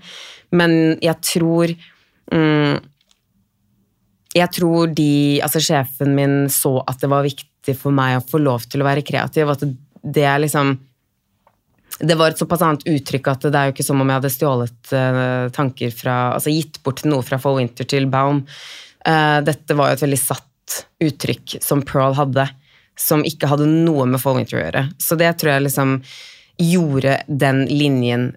[0.53, 1.71] Men jeg tror
[2.33, 2.81] mm,
[4.33, 8.41] Jeg tror de Altså, sjefen min så at det var viktig for meg å få
[8.41, 9.63] lov til å være kreativ, at
[10.03, 10.75] det er liksom
[11.99, 14.31] det var et såpass annet uttrykk at det er jo ikke som om jeg hadde
[14.33, 18.41] stjålet uh, tanker fra Altså gitt bort noe fra Fall Winter til Baum.
[19.05, 22.47] Uh, dette var jo et veldig satt uttrykk som Pearl hadde,
[22.99, 24.87] som ikke hadde noe med Fall Winter å gjøre.
[24.97, 25.99] Så det tror jeg liksom
[26.61, 28.27] gjorde den linjen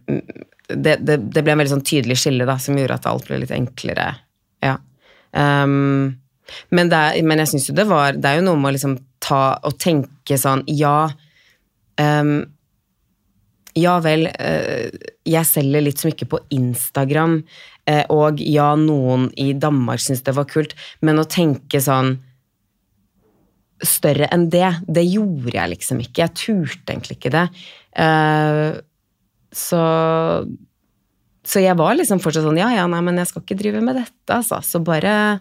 [0.66, 3.40] Det, det, det ble en veldig sånn tydelig skille da, som gjorde at alt ble
[3.42, 4.08] litt enklere.
[4.64, 4.76] Ja.
[5.32, 6.16] Um,
[6.70, 8.92] men, er, men, jeg syns jo det var Det er jo noe med å liksom
[9.20, 11.10] ta og tenke sånn Ja.
[12.00, 12.44] Um,
[13.76, 14.88] ja vel, eh,
[15.28, 17.42] jeg selger litt smykker på Instagram,
[17.84, 20.72] eh, og ja, noen i Danmark syns det var kult,
[21.04, 22.14] men å tenke sånn
[23.84, 26.22] større enn det, det gjorde jeg liksom ikke.
[26.22, 27.44] Jeg turte egentlig ikke det.
[28.00, 28.80] Eh,
[29.52, 29.82] så
[31.46, 34.00] så jeg var liksom fortsatt sånn ja, ja, nei, men jeg skal ikke drive med
[34.00, 34.58] dette, altså.
[34.66, 35.38] Så bare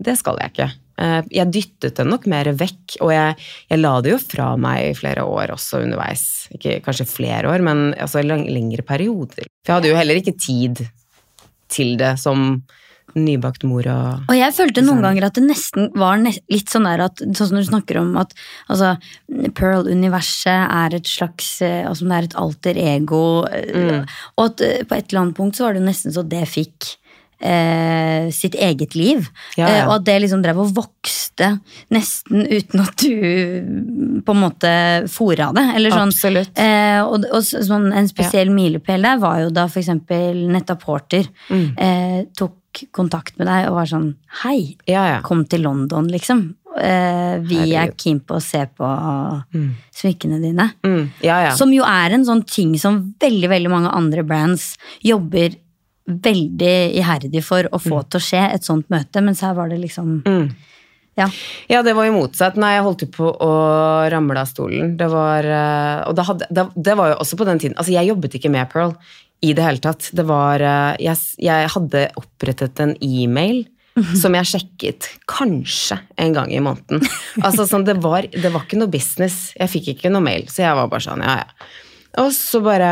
[0.00, 0.70] Det skal jeg ikke.
[1.00, 3.36] Eh, jeg dyttet den nok mer vekk, og jeg,
[3.68, 6.24] jeg, la det jo fra meg i flere år også underveis.
[6.56, 9.48] Ikke kanskje flere år, men altså lengre perioder.
[9.60, 10.84] For jeg hadde jo heller ikke tid
[11.70, 12.62] til det som
[13.18, 17.06] nybakt mor og Og jeg følte noen ganger at det nesten var litt sånn der
[17.08, 18.34] at Sånn som du snakker om at
[18.70, 18.94] altså,
[19.56, 23.24] Pearl-universet er et slags eh, Altså det er et alter ego.
[23.50, 24.16] Eh, mm.
[24.36, 26.94] Og at på et eller annet punkt så var det nesten så det fikk
[27.40, 29.26] eh, sitt eget liv.
[29.56, 29.70] Ja, ja.
[29.70, 31.54] Eh, og at det liksom drev og vokste
[31.94, 34.72] nesten uten at du på en måte
[35.12, 35.66] fora det.
[35.78, 36.14] Eller sånn.
[36.14, 36.54] Absolutt.
[36.60, 38.56] Eh, og, og sånn, en spesiell ja.
[38.56, 39.92] milepæl der var jo da f.eks.
[40.50, 41.68] Netta Porter mm.
[41.80, 44.10] eh, tok kontakt med deg og var sånn
[44.44, 44.76] Hei,
[45.26, 46.44] kom til London, liksom.
[46.70, 47.78] Eh, vi Herregud.
[47.80, 49.70] er keen på å se på mm.
[50.02, 50.68] smykkene dine.
[50.86, 51.02] Mm.
[51.24, 51.56] Ja, ja.
[51.58, 55.56] Som jo er en sånn ting som veldig veldig mange andre brands jobber
[56.10, 58.10] veldig iherdig for å få mm.
[58.10, 60.44] til å skje et sånt møte, mens her var det liksom mm.
[61.20, 61.30] ja.
[61.70, 61.80] ja.
[61.86, 62.60] det var jo motsatt.
[62.60, 63.50] Nei, jeg holdt jo på å
[64.12, 64.94] ramle av stolen.
[65.00, 68.10] Det var eh, Og det, hadde, det, var jo også på den tiden Altså, jeg
[68.10, 68.96] jobbet ikke med Pearl
[69.40, 70.10] i det hele tatt.
[70.16, 73.64] Det var eh, Jeg, jeg hadde opprettet en e-mail.
[74.16, 77.02] Som jeg sjekket kanskje en gang i måneden.
[77.44, 79.50] Altså sånn, det, var, det var ikke noe business.
[79.58, 81.70] Jeg fikk ikke noe mail, så jeg var bare sånn, ja ja.
[82.22, 82.90] Og så bare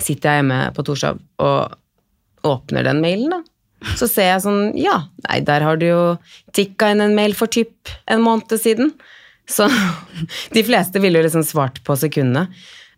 [0.00, 1.76] sitter jeg hjemme på Torshov og
[2.44, 3.42] åpner den mailen, da.
[3.98, 6.02] Så ser jeg sånn Ja, nei, der har du jo
[6.56, 8.94] tikka inn en mail for typ en måned siden.
[9.50, 9.68] Så
[10.56, 12.48] de fleste ville jo liksom svart på sekundene.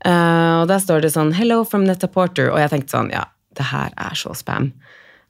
[0.06, 3.24] Uh, og der står det sånn 'Hello from Netta Porter', og jeg tenkte sånn Ja,
[3.56, 4.72] det her er så spam.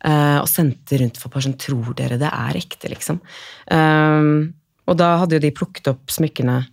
[0.05, 3.23] Uh, og sendte rundt for sånn Tror dere det er ekte, liksom?
[3.71, 4.53] Uh,
[4.87, 6.65] og da hadde jo de plukket opp smykkene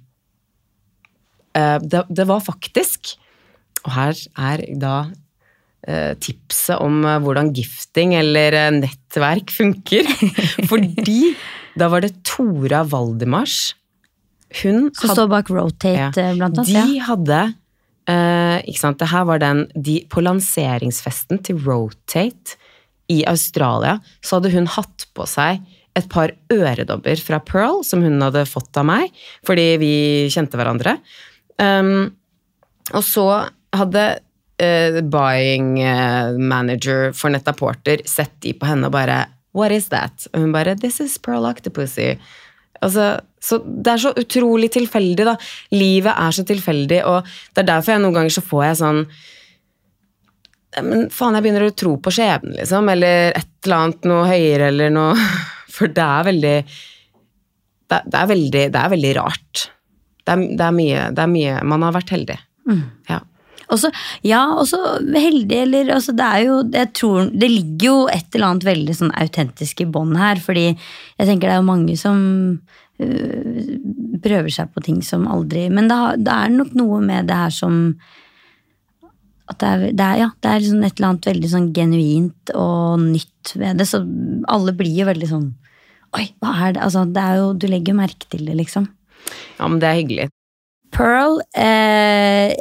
[1.54, 3.12] det, det, var faktisk
[3.86, 4.94] Og her er da
[6.20, 10.08] tipset om eh, hvordan gifting eller eh, nettverk funker.
[10.70, 11.34] Fordi
[11.80, 13.74] da var det Tora Valdimars.
[14.62, 16.74] Hun Som står bak Rotate, ja, blant annet.
[16.76, 17.40] De hadde
[18.06, 22.60] uh, ikke sant, det her var den de, På lanseringsfesten til Rotate
[23.10, 25.64] i Australia så hadde hun hatt på seg
[25.98, 29.12] et par øredobber fra Pearl, som hun hadde fått av meg,
[29.46, 29.96] fordi vi
[30.34, 30.96] kjente hverandre.
[31.62, 32.14] Um,
[32.94, 33.28] og så
[33.74, 34.06] hadde
[34.62, 39.92] uh, buying uh, manager for Netta Porter sett de på henne og bare What is
[39.94, 40.26] that?
[40.34, 42.16] Og hun bare This is Pearl Octopussy.
[42.82, 45.36] Altså, så Det er så utrolig tilfeldig, da.
[45.72, 49.04] Livet er så tilfeldig, og det er derfor jeg noen ganger så får jeg sånn
[50.90, 52.90] Men faen, jeg begynner å tro på skjebnen, liksom.
[52.90, 55.14] Eller et eller annet noe høyere, eller noe
[55.76, 59.68] For det er veldig Det, det, er, veldig, det er veldig rart.
[60.24, 62.40] Det er, det er, mye, det er mye Man har vært heldig.
[62.70, 62.84] Mm.
[63.12, 63.20] Ja.
[63.74, 63.90] Også,
[64.26, 68.52] ja, også heldig, eller altså, det er jo Jeg tror det ligger jo et eller
[68.52, 72.20] annet veldig sånn autentisk i bånd her, fordi jeg tenker det er jo mange som
[73.04, 73.72] øh,
[74.24, 77.40] prøver seg på ting som aldri Men det, har, det, er nok noe med det
[77.46, 77.80] her som
[79.52, 82.54] at det er, det er, ja, det er liksom et eller annet veldig sånn genuint
[82.56, 83.90] og nytt ved det.
[83.90, 84.00] Så
[84.50, 85.52] alle blir jo veldig sånn
[86.14, 86.82] Oi, hva er det?
[86.86, 88.86] Altså, det er jo, du legger merke til det, liksom.
[89.58, 90.28] Ja, men det er hyggelig.
[90.94, 92.54] Pearl eh,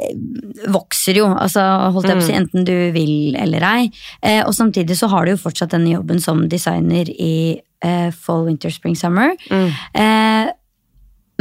[0.73, 2.41] vokser jo, altså, holdt jeg på å si, mm.
[2.41, 3.85] enten du vil eller ei.
[4.21, 8.45] Eh, og samtidig så har du jo fortsatt denne jobben som designer i eh, Fall,
[8.49, 9.35] Winter, Spring, Summer.
[9.49, 9.71] Mm.
[10.01, 10.51] Eh,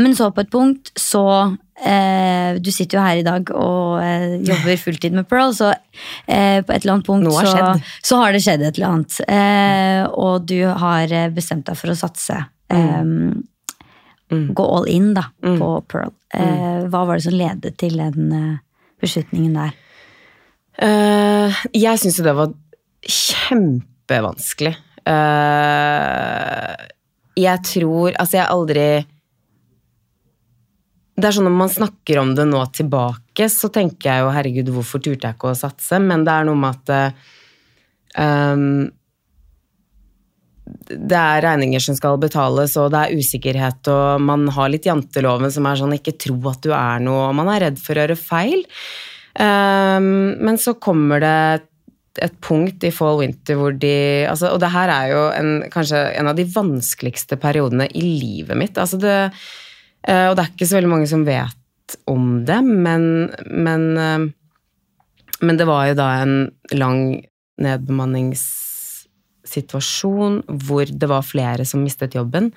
[0.02, 1.24] men så på et punkt så
[1.84, 6.62] eh, Du sitter jo her i dag og eh, jobber fulltid med Pearl, så eh,
[6.64, 7.68] på et eller annet punkt har så,
[8.00, 9.20] så har det skjedd et eller annet.
[9.28, 12.40] Eh, og du har bestemt deg for å satse.
[14.32, 14.54] Mm.
[14.56, 16.12] Gå all in da, på Pearl.
[16.34, 16.42] Mm.
[16.42, 18.60] Eh, hva var det som ledet til den eh,
[19.02, 19.78] beslutningen der?
[20.82, 22.52] Uh, jeg syns jo det var
[23.04, 24.72] kjempevanskelig.
[25.02, 26.72] Uh,
[27.34, 28.84] jeg tror Altså, jeg har aldri
[31.18, 34.70] Det er sånn når man snakker om det nå tilbake, så tenker jeg jo herregud,
[34.76, 35.98] hvorfor turte jeg ikke å satse?
[36.00, 37.18] Men det er noe med at
[38.54, 38.86] um,
[40.64, 45.50] det er regninger som skal betales, og det er usikkerhet, og man har litt janteloven
[45.52, 48.04] som er sånn ikke tro at du er noe, og man er redd for å
[48.04, 48.62] gjøre feil.
[49.32, 51.36] Um, men så kommer det
[52.20, 56.02] et punkt i fall winter hvor de altså, Og det her er jo en, kanskje
[56.20, 58.76] en av de vanskeligste periodene i livet mitt.
[58.76, 63.04] Altså det, uh, og det er ikke så veldig mange som vet om det, men,
[63.48, 66.36] men, uh, men det var jo da en
[66.76, 67.02] lang
[69.52, 72.52] nedbemanningssituasjon hvor det var flere som mistet jobben,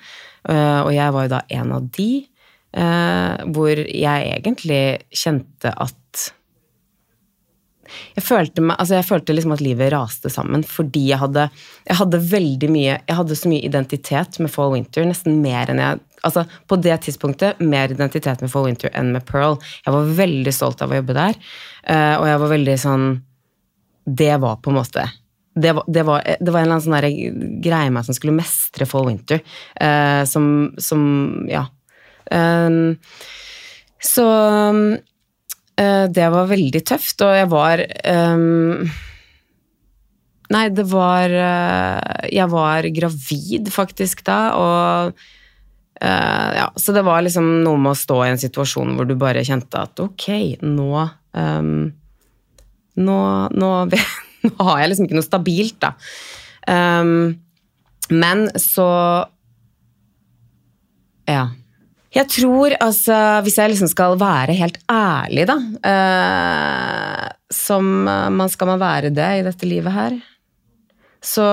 [0.48, 2.26] eh, og jeg var jo da en av de.
[2.72, 6.32] eh, Hvor jeg egentlig kjente at
[8.16, 11.48] jeg følte, meg, altså jeg følte liksom at livet raste sammen fordi jeg hadde,
[11.86, 15.78] jeg hadde veldig mye Jeg hadde så mye identitet med Fall Winter, nesten mer enn
[15.78, 19.60] jeg Altså på det tidspunktet mer identitet med Fall Winter enn med Pearl.
[19.84, 21.36] Jeg var veldig stolt av å jobbe der,
[21.86, 23.22] eh, og jeg var veldig sånn
[24.04, 25.06] Det var på en måte
[25.56, 28.86] det var, det, var, det var en eller annen sånn greie meg som skulle mestre
[28.88, 29.40] Fall Winter.
[29.80, 31.02] eh, som, som
[31.50, 31.66] Ja.
[32.26, 32.96] Um,
[34.02, 34.26] så
[35.80, 37.82] uh, det var veldig tøft, og jeg var
[38.34, 38.88] um,
[40.50, 45.14] Nei, det var uh, Jeg var gravid faktisk da, og
[46.02, 49.14] uh, Ja, så det var liksom noe med å stå i en situasjon hvor du
[49.18, 50.28] bare kjente at ok,
[50.66, 50.90] nå
[51.30, 51.78] um,
[52.96, 53.18] nå,
[53.52, 53.70] nå,
[54.48, 55.92] nå har jeg liksom ikke noe stabilt, da.
[56.66, 57.36] Um,
[58.10, 58.88] men så
[61.28, 61.48] Ja.
[62.16, 68.48] Jeg tror, altså, hvis jeg liksom skal være helt ærlig, da uh, Som eh, man
[68.48, 70.16] skal man være det i dette livet her,
[71.20, 71.44] så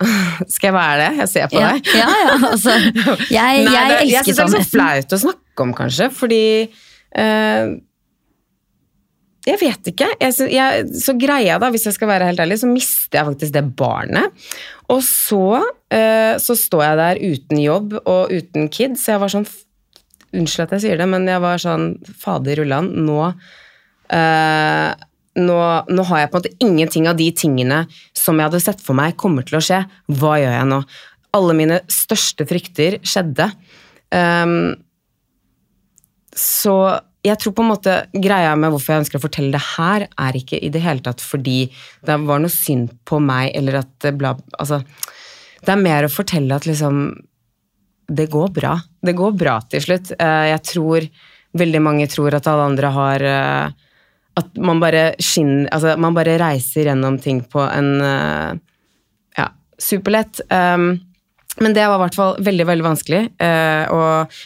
[0.52, 1.10] Skal jeg være det?
[1.24, 1.90] Jeg ser på Ja, deg.
[1.96, 2.76] ja, ja altså,
[3.38, 5.74] jeg, Nei, jeg det, jeg elsker synes det er litt sånn flaut å snakke om,
[5.82, 6.42] kanskje, fordi
[7.24, 7.72] eh,
[9.50, 10.08] Jeg vet ikke.
[10.20, 13.56] Jeg, jeg, så greia, da, hvis jeg skal være helt ærlig, så mister jeg faktisk
[13.56, 14.46] det barnet.
[14.92, 15.60] Og så,
[15.90, 19.48] eh, så står jeg der uten jobb og uten kids, jeg var sånn
[20.30, 21.88] Unnskyld at jeg sier det, men jeg var sånn
[22.22, 23.16] Fader rullan, nå
[24.14, 24.90] eh,
[25.40, 25.56] nå,
[25.90, 27.80] nå har jeg på en måte ingenting av de tingene
[28.16, 29.80] som jeg hadde sett for meg kommer til å skje.
[30.20, 30.80] Hva gjør jeg nå?
[31.38, 33.46] Alle mine største frykter skjedde.
[34.10, 34.74] Um,
[36.34, 36.74] så
[37.26, 40.36] jeg tror på en måte greia med hvorfor jeg ønsker å fortelle det her, er
[40.38, 41.66] ikke i det hele tatt fordi
[42.06, 44.80] det var noe synd på meg, eller at det bla Altså,
[45.60, 47.10] det er mer å fortelle at liksom
[48.10, 48.72] Det går bra.
[49.02, 50.14] Det går bra til slutt.
[50.18, 51.04] Eh, Jeg tror
[51.52, 53.70] veldig mange tror at alle andre har eh,
[54.40, 58.58] At man bare skinner Altså, man bare reiser gjennom ting på en eh,
[59.36, 60.40] Ja, superlett.
[60.48, 61.02] Um,
[61.60, 63.20] men det var i hvert fall veldig, veldig vanskelig.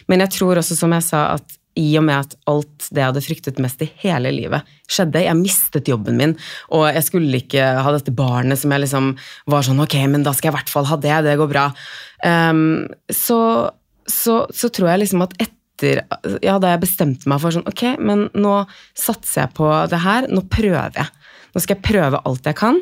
[0.08, 3.10] men jeg tror også, som jeg sa, at i og med at alt det jeg
[3.10, 5.24] hadde fryktet mest i hele livet, skjedde.
[5.24, 6.36] Jeg mistet jobben min,
[6.74, 9.10] og jeg skulle ikke ha dette barnet som jeg liksom
[9.50, 11.66] var sånn Ok, men da skal jeg i hvert fall ha det, det går bra.
[12.24, 13.40] Um, så,
[14.06, 16.04] så, så tror jeg liksom at etter
[16.44, 18.60] Ja, da jeg bestemte meg for sånn Ok, men nå
[18.94, 20.30] satser jeg på det her.
[20.30, 21.10] Nå prøver jeg.
[21.54, 22.78] Nå skal jeg prøve alt jeg kan.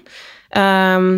[0.52, 1.12] Um,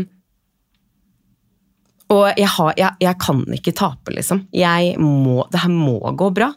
[2.14, 4.44] og jeg, har, jeg, jeg kan ikke tape, liksom.
[4.54, 6.50] Jeg må, det her må gå bra.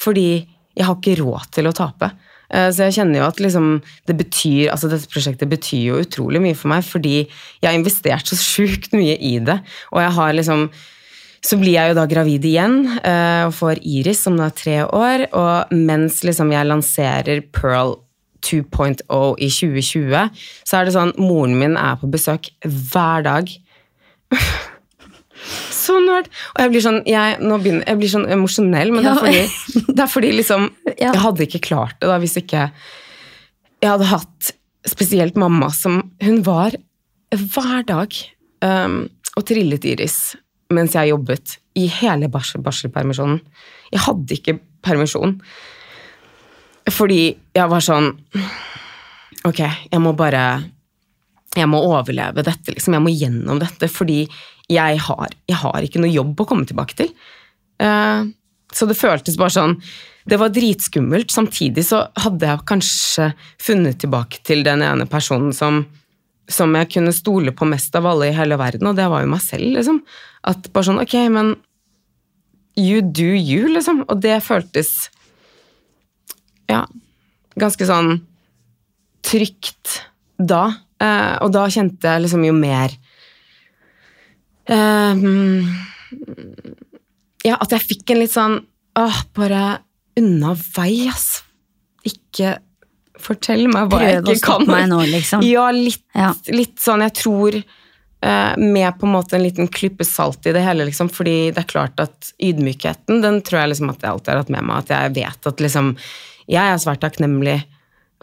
[0.00, 0.42] Fordi
[0.74, 2.10] jeg har ikke råd til å tape.
[2.50, 3.68] Eh, Så jeg kjenner jo at liksom,
[4.06, 8.26] det betyr, altså dette prosjektet betyr jo utrolig mye for meg, fordi jeg har investert
[8.30, 9.60] så sjukt mye i det.
[9.92, 10.68] Og jeg har liksom
[11.44, 14.78] så blir jeg jo da gravid igjen eh, og får Iris, som nå er tre
[14.86, 15.26] år.
[15.36, 17.98] Og mens liksom jeg lanserer Pearl
[18.44, 19.02] 2.0
[19.44, 23.52] i 2020, så er det sånn Moren min er på besøk hver dag.
[25.84, 26.28] så nerd!
[26.54, 30.04] Og jeg blir sånn, jeg, begynner, jeg blir sånn emosjonell, men det, er fordi, det
[30.06, 31.10] er fordi liksom Ja.
[31.10, 32.68] Jeg hadde ikke klart det da hvis ikke
[33.84, 34.54] jeg hadde hatt
[34.88, 36.76] spesielt mamma som Hun var
[37.34, 38.14] hver dag
[38.64, 38.98] um,
[39.34, 40.18] og trillet Iris
[40.74, 43.40] mens jeg jobbet i hele barsel, barselpermisjonen.
[43.92, 44.54] Jeg hadde ikke
[44.84, 45.36] permisjon.
[46.92, 47.20] Fordi
[47.56, 48.10] jeg var sånn
[49.44, 50.40] Ok, jeg må bare
[51.54, 52.96] Jeg må overleve dette, liksom.
[52.96, 54.24] Jeg må gjennom dette, fordi
[54.70, 57.12] jeg har, jeg har ikke noe jobb å komme tilbake til.
[57.82, 58.30] Eh,
[58.74, 59.74] så det føltes bare sånn
[60.24, 61.28] Det var dritskummelt.
[61.34, 63.26] Samtidig så hadde jeg kanskje
[63.60, 65.82] funnet tilbake til den ene personen som,
[66.48, 69.28] som jeg kunne stole på mest av alle i hele verden, og det var jo
[69.34, 70.00] meg selv, liksom.
[70.48, 71.52] At bare sånn, ok, men
[72.80, 74.06] you do you, liksom.
[74.08, 75.10] Og det føltes
[76.72, 76.86] ja,
[77.60, 78.16] ganske sånn
[79.24, 80.00] trygt
[80.40, 80.70] da.
[81.04, 82.94] Eh, og da kjente jeg liksom jo mer
[84.70, 85.24] uh,
[87.44, 88.60] Ja, at jeg fikk en litt sånn
[88.96, 89.62] Åh, bare
[90.14, 91.40] unna vei, ass.
[92.06, 92.52] Ikke
[93.18, 94.38] fortell meg hva Prøv jeg ikke kan.
[94.44, 95.42] stoppe meg nå, liksom.
[95.56, 96.28] Ja, litt, Ja.
[96.54, 100.62] litt sånn, jeg tror eh, med på en måte en liten klype salt i det
[100.62, 104.30] hele, liksom, fordi det er klart at ydmykheten, den tror jeg liksom at jeg alltid
[104.36, 105.90] har hatt med meg, at jeg vet at liksom,
[106.54, 107.58] jeg er svært takknemlig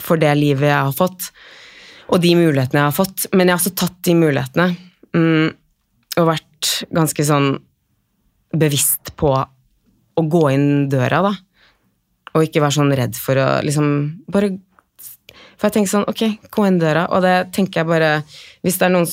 [0.01, 1.33] for det livet jeg har fått,
[2.11, 4.67] og de mulighetene jeg har fått, men jeg har også tatt de mulighetene,
[5.15, 5.51] mm,
[6.19, 7.53] og vært ganske sånn
[8.51, 11.31] bevisst på å gå inn døra, da,
[12.31, 13.87] og ikke være sånn redd for å liksom
[14.31, 14.53] bare
[15.61, 18.07] for jeg tenker sånn, ok, gå inn døra, og det tenker jeg bare
[18.65, 19.05] Hvis det er noen,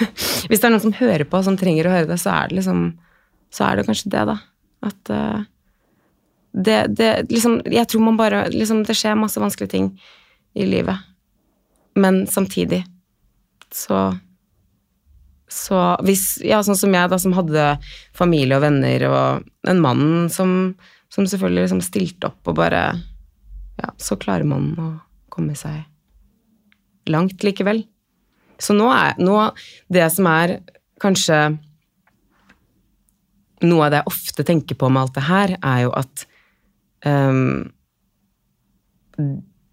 [0.50, 2.80] det er noen som hører på, som trenger å høre det, så er det liksom
[3.54, 4.34] Så er det kanskje det, da.
[4.82, 5.44] At uh,
[6.50, 9.92] det, det liksom Jeg tror man bare liksom, Det skjer masse vanskelige ting
[10.58, 11.06] i livet.
[11.94, 12.84] Men samtidig
[13.72, 14.18] så
[15.52, 17.76] Så hvis Ja, sånn som jeg, da, som hadde
[18.16, 20.74] familie og venner, og en mann som,
[21.12, 22.84] som selvfølgelig liksom stilte opp og bare
[23.80, 24.92] Ja, så klarer man å
[25.32, 25.82] komme seg
[27.10, 27.82] langt likevel.
[28.62, 29.36] Så nå er nå
[29.90, 30.58] Det som er
[31.02, 31.38] kanskje
[33.62, 36.24] Noe av det jeg ofte tenker på med alt det her, er jo at
[37.06, 37.70] ehm,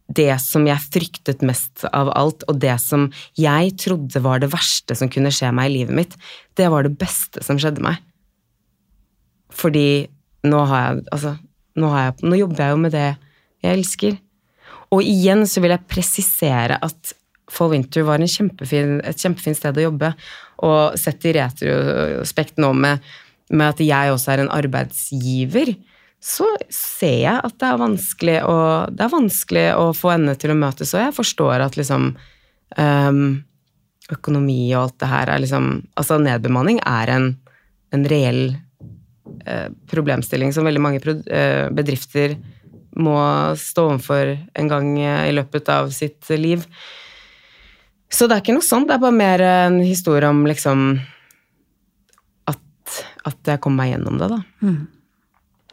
[0.09, 3.07] det som jeg fryktet mest av alt, og det som
[3.37, 6.15] jeg trodde var det verste som kunne skje meg i livet mitt,
[6.57, 8.01] det var det beste som skjedde meg.
[9.53, 10.07] Fordi
[10.47, 11.35] nå har jeg Altså,
[11.79, 13.07] nå, har jeg, nå jobber jeg jo med det
[13.63, 14.19] jeg elsker.
[14.95, 17.13] Og igjen så vil jeg presisere at
[17.49, 20.11] Fall Winter var kjempefin, et kjempefint sted å jobbe.
[20.65, 23.05] Og sett i retrospekt nå med,
[23.49, 25.73] med at jeg også er en arbeidsgiver,
[26.19, 28.55] så ser jeg at det er vanskelig å,
[28.91, 30.91] det er vanskelig å få endene til å møtes.
[30.95, 32.09] Og jeg forstår at liksom
[32.75, 33.21] um,
[34.11, 37.29] økonomi og alt det her er liksom Altså nedbemanning er en,
[37.95, 38.43] en reell
[39.47, 42.35] uh, problemstilling som veldig mange eh, bedrifter
[42.99, 43.15] må
[43.55, 46.65] stå overfor en gang eh, i løpet av sitt liv.
[48.11, 50.87] Så det er ikke noe sånt, det er bare mer en historie om liksom
[52.49, 52.95] at,
[53.29, 54.39] at jeg kom meg gjennom det, da.
[54.65, 54.79] Mm.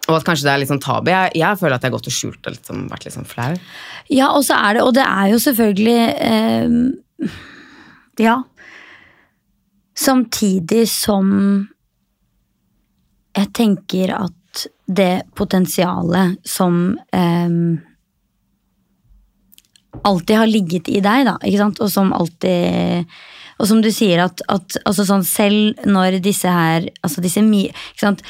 [0.07, 1.11] Og at kanskje det er litt sånn tabu.
[1.11, 3.53] Jeg, jeg føler at jeg har gått og skjult og liksom, vært litt sånn flau.
[4.13, 7.41] Ja, og så er det, og det er jo selvfølgelig eh,
[8.23, 8.37] Ja.
[9.97, 11.29] Samtidig som
[13.37, 17.57] jeg tenker at det potensialet som eh,
[20.05, 21.81] alltid har ligget i deg, da, ikke sant?
[21.81, 23.09] og som alltid
[23.57, 28.03] og som du sier, at, at altså sånn, selv når disse her altså disse ikke
[28.03, 28.23] sant?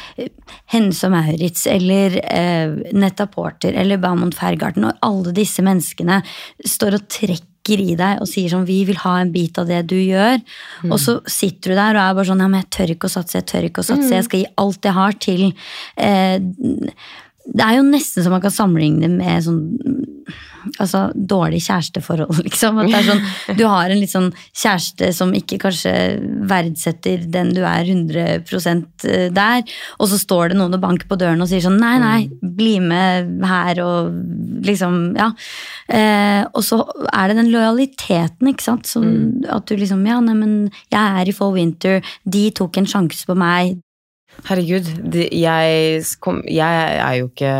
[0.70, 6.20] Hennes og Maurits eller eh, Netta Porter eller Bamond Fergarten og alle disse menneskene
[6.66, 9.80] står og trekker i deg og sier sånn 'vi vil ha en bit av det
[9.90, 10.38] du gjør',
[10.86, 13.16] og så sitter du der og er bare sånn 'ja, men jeg tør ikke å
[13.16, 15.42] satse, jeg tør ikke å satse, jeg skal gi alt jeg har til
[15.98, 16.38] eh,
[17.46, 19.62] Det er jo nesten så man kan sammenligne det med sånn
[20.80, 22.80] altså, dårlig kjæresteforhold, liksom.
[22.84, 23.22] Er sånn,
[23.58, 25.92] du har en litt sånn kjæreste som ikke kanskje
[26.50, 29.64] verdsetter den du er 100% der,
[30.00, 32.76] og så står det noen og banker på døren og sier sånn nei, nei, bli
[32.82, 34.12] med her og
[34.66, 35.30] liksom, ja.
[35.86, 36.80] Eh, og så
[37.12, 38.88] er det den lojaliteten, ikke sant.
[38.90, 39.06] Som,
[39.52, 43.36] At du liksom, ja, neimen, jeg er i Fall Winter, de tok en sjanse på
[43.38, 43.76] meg.
[44.44, 47.54] Herregud, det, jeg, kom, jeg er jo ikke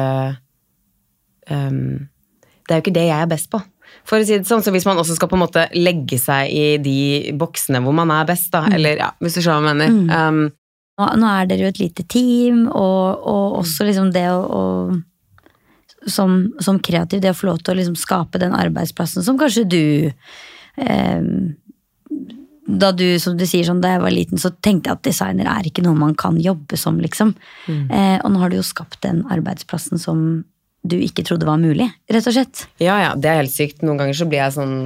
[1.51, 2.05] um,
[2.66, 3.62] Det er jo ikke det jeg er best på.
[4.07, 6.53] For å si det sånn, så Hvis man også skal på en måte legge seg
[6.53, 9.83] i de boksene hvor man er best, da, eller ja, hvis du skjønner hva jeg
[9.83, 10.14] mener.
[10.20, 10.47] Ehm,
[10.97, 16.09] Nå, nå er dere jo et lite team, og, og også liksom det å, å
[16.09, 19.66] som, som kreativ, det å få lov til å liksom skape den arbeidsplassen som kanskje
[19.68, 21.27] du eh,
[22.67, 25.49] Da du, som du sier, sånn, da jeg var liten, så tenkte jeg at designer
[25.53, 27.33] er ikke noe man kan jobbe som, liksom.
[27.71, 30.45] Eh, og nå har du jo skapt den arbeidsplassen som
[30.87, 32.67] du ikke trodde var mulig, rett og slett.
[32.83, 33.85] Ja, ja, det er helt sykt.
[33.87, 34.77] Noen ganger så blir jeg sånn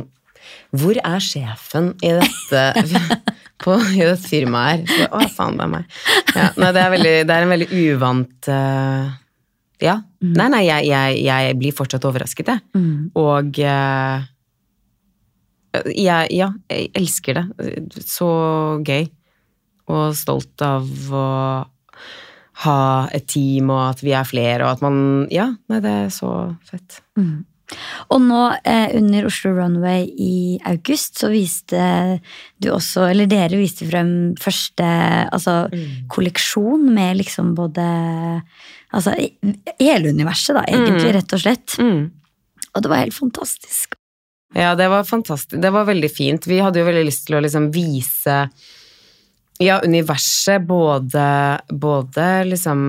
[0.72, 2.62] Hvor er sjefen i dette,
[3.62, 5.08] på, i dette firmaet her?
[5.12, 5.96] Å, faen, det er meg.
[6.34, 9.10] Ja, nei, det, er veldig, det er en veldig uvant uh,
[9.80, 9.96] Ja.
[10.20, 12.84] Nei, nei, jeg, jeg, jeg blir fortsatt overrasket, jeg.
[13.16, 14.29] Og eh,
[15.72, 17.44] jeg, ja, jeg elsker det.
[18.06, 18.30] Så
[18.86, 19.06] gøy.
[19.90, 21.26] Og stolt av å
[22.64, 22.80] ha
[23.16, 24.98] et team, og at vi er flere, og at man
[25.32, 26.32] Ja, nei, det er så
[26.68, 27.00] fett.
[28.10, 30.34] Og nå eh, under Oslo Runway i
[30.66, 31.80] august så viste
[32.58, 34.86] du også, eller dere viste frem første
[35.30, 35.62] altså,
[36.10, 37.86] kolleksjon med liksom både
[38.90, 39.12] Altså
[39.78, 41.76] hele universet, da, egentlig, rett og slett.
[41.78, 42.08] Mm.
[42.74, 43.94] Og det var helt fantastisk.
[44.56, 45.60] Ja, det var fantastisk.
[45.62, 46.46] Det var veldig fint.
[46.46, 48.42] Vi hadde jo veldig lyst til å liksom vise
[49.60, 51.24] ja, universet, både,
[51.68, 52.82] både liksom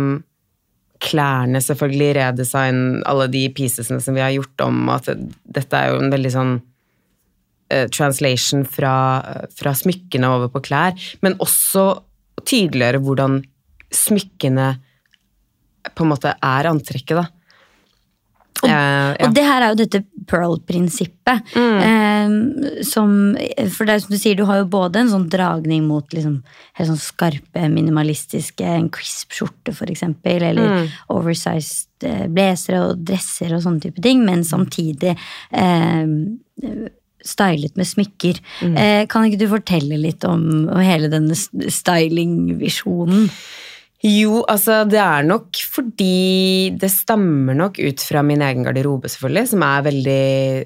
[1.01, 6.01] klærne, selvfølgelig, redesign, alle de piecesene som vi har gjort om, at dette er jo
[6.03, 6.53] en veldig sånn
[7.73, 8.93] eh, translation fra,
[9.57, 10.95] fra smykkene over på klær,
[11.25, 11.87] men også
[12.47, 13.41] tydeliggjøre hvordan
[13.91, 14.69] smykkene
[15.97, 17.27] på en måte er antrekket, da.
[18.61, 19.25] Eh, ja.
[19.25, 21.53] Og det her er jo dette Pearl-prinsippet.
[21.55, 23.13] Eh, som
[23.73, 26.41] For det er som du sier, du har jo både en sånn dragning mot liksom,
[26.79, 33.63] helt sånn skarpe, minimalistiske, en crisp skjorte eksempel, eller oversized eh, blazere og dresser og
[33.65, 36.05] sånne type ting, men samtidig eh,
[37.21, 38.39] stylet med smykker.
[38.65, 43.29] Eh, kan ikke du fortelle litt om, om hele denne stylingvisjonen?
[44.01, 49.51] Jo, altså det er nok fordi det stammer nok ut fra min egen garderobe, selvfølgelig,
[49.51, 50.23] som er veldig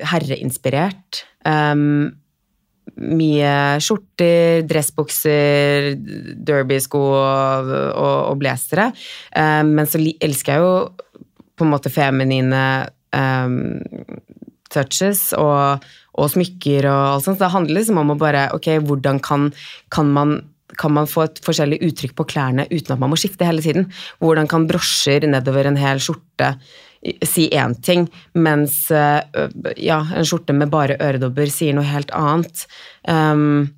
[0.08, 1.26] herreinspirert.
[1.44, 2.14] Um,
[2.96, 3.52] mye
[3.84, 5.90] skjorter, dressbukser,
[6.48, 8.92] derbysko og, og, og blazere.
[9.36, 12.64] Um, men så elsker jeg jo på en måte feminine
[13.16, 13.84] um,
[14.72, 15.84] touches og,
[16.16, 17.44] og smykker og alt sånt.
[17.44, 19.50] Det handler liksom om å bare Ok, hvordan kan,
[19.92, 20.38] kan man
[20.80, 23.88] kan man få et forskjellig uttrykk på klærne uten at man må skifte hele tiden?
[24.24, 26.56] Hvordan kan brosjer nedover en hel skjorte
[27.26, 29.22] si én ting, mens øh,
[29.78, 32.66] ja, en skjorte med bare øredobber sier noe helt annet?
[33.08, 33.70] Um,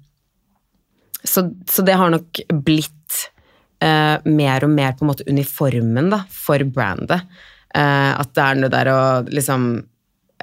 [1.28, 2.94] så, så det har nok blitt
[3.84, 7.28] uh, mer og mer på en måte uniformen da, for brandet.
[7.76, 9.70] Uh, at det er noe der å liksom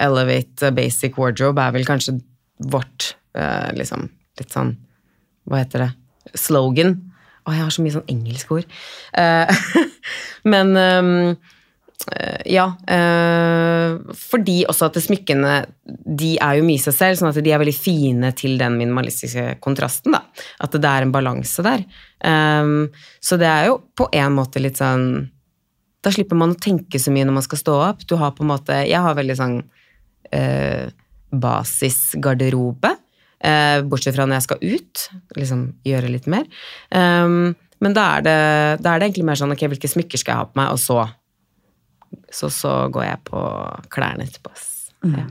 [0.05, 2.19] elevate basic wardrobe er vel kanskje
[2.71, 4.75] vårt uh, liksom litt sånn
[5.45, 5.91] Hva heter det?
[6.33, 6.95] Slogan.
[7.45, 8.71] Å, jeg har så mye sånn engelske ord.
[9.21, 9.67] Eh,
[10.51, 11.11] men ehm,
[12.15, 12.65] eh, ja.
[12.89, 17.61] eh, fordi også at smykkene de er jo mye seg selv, sånn at de er
[17.61, 20.17] veldig fine til den minimalistiske kontrasten.
[20.17, 20.23] da.
[20.65, 21.85] At det er en balanse der.
[22.25, 22.89] Um,
[23.21, 25.27] så det er jo på en måte litt sånn
[26.01, 28.05] Da slipper man å tenke så mye når man skal stå opp.
[28.09, 29.59] Du har på en måte Jeg har veldig sånn
[31.35, 32.91] basisgarderobe.
[33.43, 35.05] Eh, bortsett fra når jeg skal ut,
[35.35, 36.47] liksom gjøre litt mer.
[36.89, 38.39] Um, men da er, det,
[38.81, 40.79] da er det egentlig mer sånn ok, hvilke smykker skal jeg ha på meg, og
[40.81, 41.03] så
[42.31, 43.41] så, så går jeg på
[43.93, 44.51] klærne etterpå.
[44.53, 44.91] ass.
[45.03, 45.25] Ja.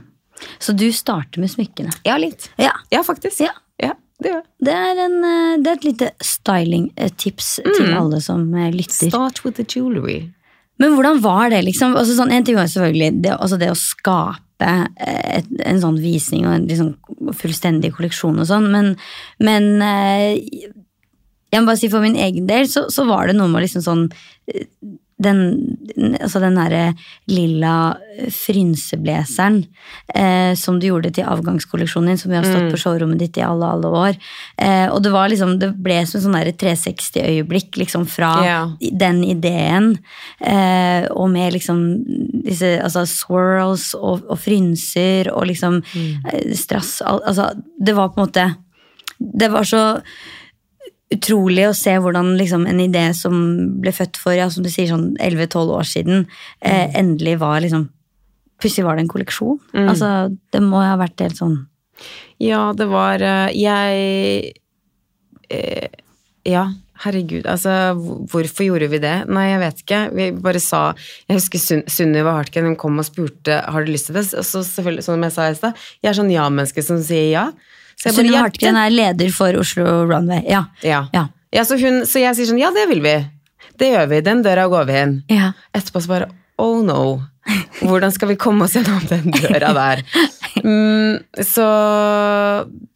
[0.58, 1.92] Så du starter med smykkene.
[2.04, 2.50] ja, litt.
[2.60, 3.40] Ja, Ja, faktisk.
[3.40, 3.54] Ja.
[3.80, 4.42] Ja, det.
[4.62, 9.10] Det er, en, eh, det er et lite stylingtips til alle som eh, lytter.
[9.10, 10.30] Start with the jewelry.
[10.82, 11.94] Men hvordan var det, liksom?
[11.98, 16.00] Altså, sånn, en ting var selvfølgelig det, altså det å skape eh, et, en sånn
[16.02, 18.94] visning og en liksom fullstendig kolleksjon og sånn, men,
[19.44, 20.66] men eh,
[21.54, 23.84] jeg må bare si for min egen del så, så var det noe med liksom
[23.86, 24.04] sånn
[24.50, 24.66] eh,
[25.24, 25.40] den,
[26.20, 26.84] altså den derre
[27.30, 27.96] lilla
[28.32, 29.62] frynseblazeren
[30.14, 33.44] eh, som du gjorde til avgangskolleksjonen din, som vi har stått på showrommet ditt i
[33.46, 34.18] alle alle år.
[34.60, 38.74] Eh, og det var liksom, det ble som en sånn derre 360-øyeblikk liksom fra yeah.
[39.04, 39.94] den ideen,
[40.44, 41.82] eh, og med liksom
[42.44, 46.54] disse altså swirls og, og frynser og liksom mm.
[46.56, 47.50] strass al, Altså,
[47.80, 48.44] det var på en måte
[49.18, 49.82] Det var så
[51.12, 53.34] utrolig å se hvordan liksom en idé som
[53.82, 56.26] ble født for ja, som du sier, sånn 11-12 år siden,
[56.64, 57.90] eh, endelig var liksom
[58.62, 59.56] Plutselig var det en kolleksjon.
[59.90, 60.08] Altså,
[60.54, 61.56] det må ha vært helt sånn
[62.40, 64.54] Ja, det var eh, Jeg
[65.50, 65.88] eh,
[66.48, 66.68] Ja,
[67.04, 67.46] herregud.
[67.50, 67.72] Altså,
[68.30, 69.14] hvorfor gjorde vi det?
[69.28, 70.00] Nei, jeg vet ikke.
[70.14, 70.94] Vi bare sa
[71.28, 74.26] Jeg husker Sun- Sunniva Hartken hun kom og spurte har du lyst til det.
[74.38, 77.46] Og så selvfølgelig, som jeg sa i stad, jeg er sånn ja-menneske som sier ja.
[78.00, 80.42] Sunniva Hartgren er leder for Oslo Runway.
[80.48, 80.66] Ja.
[80.82, 81.06] Ja.
[81.14, 81.28] Ja.
[81.54, 83.14] Ja, så, hun, så jeg sier sånn, ja, det vil vi.
[83.78, 84.18] Det gjør vi.
[84.26, 85.14] Den døra går vi inn.
[85.30, 85.52] Ja.
[85.74, 86.28] Etterpå så bare,
[86.58, 87.22] oh no.
[87.84, 90.02] Hvordan skal vi komme oss gjennom den døra der?
[90.64, 91.66] Mm, så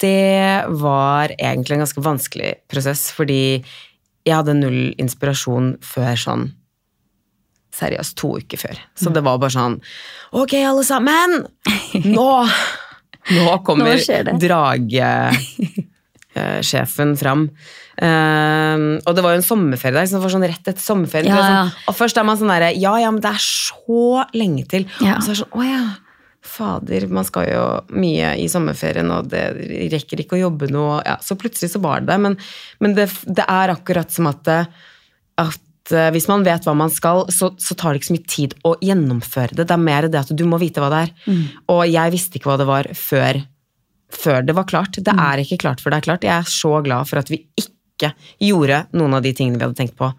[0.01, 3.61] det var egentlig en ganske vanskelig prosess, fordi
[4.26, 6.49] jeg hadde null inspirasjon før sånn
[7.78, 8.80] seriøst to uker før.
[8.99, 9.78] Så det var bare sånn
[10.34, 11.44] Ok, alle sammen!
[12.09, 12.30] Nå!
[13.37, 13.93] Nå kommer
[14.41, 17.43] dragesjefen fram.
[17.99, 21.35] Um, og det var jo en sommerferie der, så for sånn rett etter sommerferien.
[21.35, 21.62] Ja, ja.
[21.66, 24.87] Sånn, og først er man sånn derre Ja, ja, men det er så lenge til.
[25.03, 25.16] Ja.
[25.16, 25.83] Og så er det sånn Å ja.
[26.49, 27.62] Fader, man skal jo
[27.99, 29.43] mye i sommerferien, og det
[29.93, 31.01] rekker ikke å jobbe noe.
[31.05, 32.18] Ja, så plutselig så var det det.
[32.24, 32.33] Men,
[32.85, 34.72] men det, det er akkurat som at, at
[35.43, 35.59] eh,
[36.12, 38.74] hvis man vet hva man skal, så, så tar det ikke så mye tid å
[38.84, 39.64] gjennomføre det.
[39.68, 41.12] Det er mer det at du må vite hva det er.
[41.72, 43.41] Og jeg visste ikke hva det var før,
[44.12, 45.01] før det var klart.
[45.01, 46.24] Det er ikke klart før det er klart.
[46.28, 48.12] Jeg er så glad for at vi ikke
[48.45, 50.11] gjorde noen av de tingene vi hadde tenkt på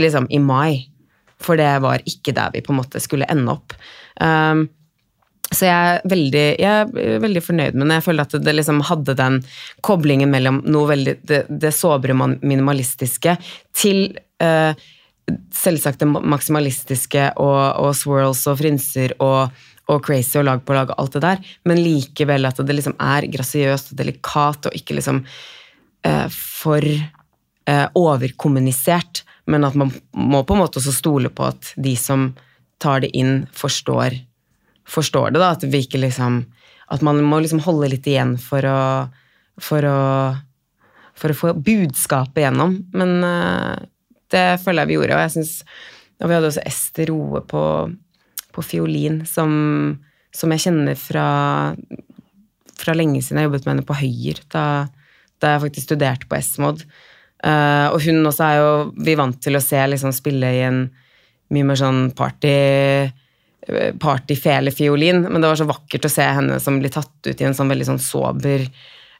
[0.00, 0.86] liksom, i mai.
[1.42, 3.76] For det var ikke der vi på en måte skulle ende opp.
[4.20, 4.66] Um,
[5.46, 7.98] så jeg er, veldig, jeg er veldig fornøyd med det.
[8.00, 9.36] Jeg føler at det liksom hadde den
[9.86, 13.36] koblingen mellom noe veldig, det, det såbre man- minimalistiske
[13.78, 14.25] til eh,
[15.56, 19.54] selvsagt det maksimalistiske og, og swirls og frynser og,
[19.90, 22.96] og crazy og lag på lag og alt det der, men likevel at det liksom
[23.02, 25.22] er grasiøst og delikat og ikke liksom
[26.06, 31.74] eh, for eh, overkommunisert, men at man må på en måte også stole på at
[31.74, 32.30] de som
[32.82, 34.18] tar det inn, forstår,
[34.86, 35.40] forstår det.
[35.40, 36.44] da, At vi ikke liksom
[36.86, 38.80] At man må liksom holde litt igjen for å
[39.60, 40.00] for å,
[41.16, 42.76] for å få budskapet gjennom.
[42.96, 43.86] Men eh,
[44.32, 45.54] det føler jeg vi gjorde, og jeg synes,
[46.20, 47.62] og vi hadde også Ester Roe på,
[48.56, 49.50] på fiolin, som,
[50.34, 51.26] som jeg kjenner fra,
[52.80, 53.42] fra lenge siden.
[53.42, 54.64] Jeg jobbet med henne på Høyer, da,
[55.42, 56.86] da jeg faktisk studerte på Esmod.
[57.44, 58.70] Uh, og hun også er jo
[59.04, 60.86] vi vant til å se liksom spille i en
[61.52, 62.56] mye mer sånn party
[63.98, 67.56] partyfelefiolin, men det var så vakkert å se henne som blir tatt ut i en
[67.56, 68.62] sånn veldig sånn sober,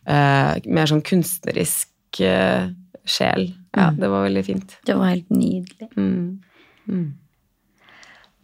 [0.07, 2.71] uh, mer sånn kunstnerisk uh,
[3.03, 3.49] sjel.
[3.77, 4.77] Ja, det var veldig fint.
[4.89, 5.89] Det var helt nydelig.
[5.97, 7.15] Mm.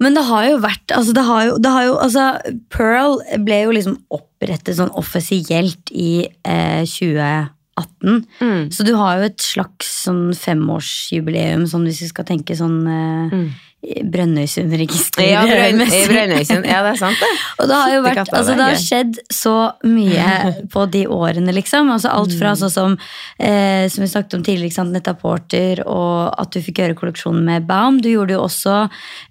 [0.03, 2.29] Men det har jo vært altså det har jo, det har jo, altså
[2.75, 8.25] Pearl ble jo liksom opprettet sånn offisielt i eh, 2018.
[8.43, 8.65] Mm.
[8.75, 13.37] Så du har jo et slags sånn femårsjubileum, sånn hvis vi skal tenke sånn eh,
[13.83, 15.25] Brønnøysundregister.
[15.27, 16.67] Ja, Brønn- i Brønnøysund.
[16.69, 17.31] Ja, det er sant, det.
[17.59, 19.55] Og det har jo vært, katta, altså det har skjedd så
[19.91, 20.29] mye
[20.75, 21.91] på de årene, liksom.
[21.91, 22.95] Altså alt fra sånn som,
[23.43, 27.43] eh, som vi snakket om tidligere, sant, Netta Porter, og at du fikk gjøre kolleksjonen
[27.49, 27.99] med Baum.
[28.03, 28.77] Du gjorde jo også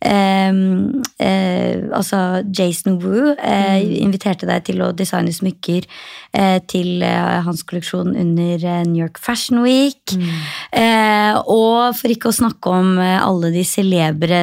[0.04, 0.52] eh,
[1.24, 2.20] eh, Altså
[2.56, 5.88] Jason Wu eh, inviterte deg til å designe smykker
[6.36, 10.14] eh, til eh, hans kolleksjon under New York Fashion Week.
[10.76, 14.41] Eh, og for ikke å snakke om alle de celebre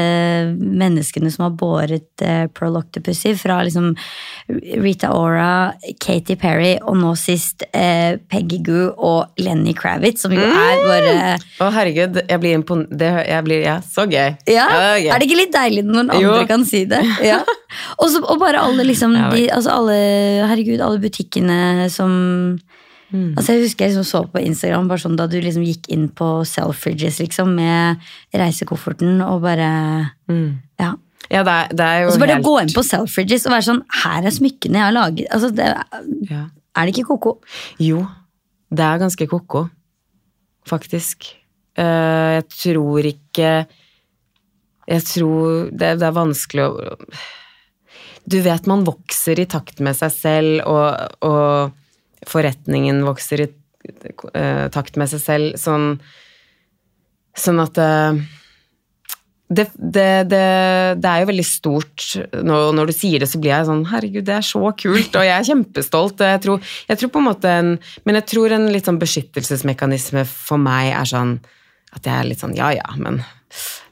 [0.59, 3.93] menneskene som har båret eh, Pearl Octopussy, fra liksom
[4.83, 10.45] Rita Ora, Katy Perry og nå sist eh, Peggy Goo og Lenny Kravitz, som jo
[10.45, 11.15] er bare
[11.61, 12.95] Å, herregud, jeg blir imponert
[13.59, 14.37] ja, så gøy.
[14.49, 15.19] ja, det er.
[15.19, 16.33] Det ikke litt deilig når noen Jo.
[16.33, 17.03] andre kan si det?
[17.25, 17.43] Ja.
[18.01, 19.97] Og, så, og bare alle liksom de, altså alle,
[20.49, 22.57] Herregud, alle butikkene som
[23.09, 23.33] Mm.
[23.39, 26.11] Altså Jeg husker jeg liksom så på Instagram bare sånn da du liksom gikk inn
[26.13, 29.69] på Selfridges liksom med reisekofferten og bare
[30.29, 30.61] Mm.
[30.79, 30.95] Ja.
[31.29, 33.55] Ja, det er, det er jo Og så bare helt gå inn på Selfridges og
[33.55, 35.27] være sånn Her er smykkene jeg har laget.
[35.33, 35.67] Altså, det,
[36.29, 36.45] ja.
[36.77, 37.35] er det ikke ko-ko?
[37.81, 38.05] Jo,
[38.69, 39.65] det er ganske ko-ko,
[40.69, 41.31] faktisk.
[41.79, 43.51] Eh, jeg tror ikke
[44.89, 46.97] Jeg tror det, det er vanskelig å
[48.29, 51.77] Du vet man vokser i takt med seg selv, og, og
[52.27, 53.49] forretningen vokser i
[54.35, 55.93] eh, takt med seg selv, sånn,
[57.39, 58.19] sånn at eh,
[59.49, 60.41] det, det, det,
[61.01, 62.05] det er jo veldig stort.
[62.33, 65.25] Når, når du sier det, så blir jeg sånn Herregud, det er så kult, og
[65.25, 66.25] jeg er kjempestolt.
[66.35, 67.71] Jeg tror, jeg tror på en måte en,
[68.05, 71.39] Men jeg tror en litt sånn beskyttelsesmekanisme for meg er sånn
[71.97, 73.23] at jeg er litt sånn Ja ja, men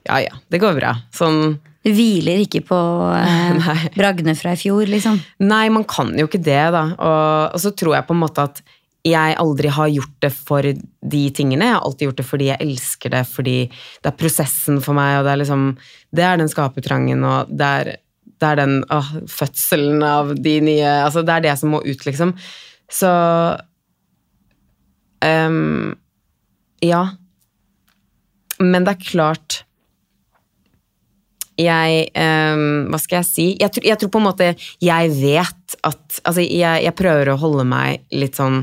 [0.05, 0.93] Ja ja, det går bra.
[1.17, 1.57] Sånn
[1.95, 2.79] hviler ikke på
[3.15, 3.69] eh,
[3.99, 5.21] bragdene fra i fjor, liksom.
[5.47, 6.89] Nei, man kan jo ikke det, da.
[6.97, 8.63] Og, og så tror jeg på en måte at
[9.07, 11.69] jeg aldri har gjort det for de tingene.
[11.69, 15.19] Jeg har alltid gjort det fordi jeg elsker det, fordi det er prosessen for meg,
[15.19, 15.69] og det er liksom
[16.17, 17.93] Det er den skapertrangen, og det er,
[18.41, 22.07] det er den åh, fødselen av de nye Altså, det er det som må ut,
[22.09, 22.35] liksom.
[22.91, 23.13] Så
[25.23, 25.95] um,
[26.83, 27.05] Ja.
[28.59, 29.66] Men det er klart
[31.57, 33.47] jeg um, Hva skal jeg si?
[33.61, 34.49] Jeg, tror- jeg tror på en måte
[34.85, 38.59] jeg vet at Altså, jeg, jeg prøver å holde meg litt sånn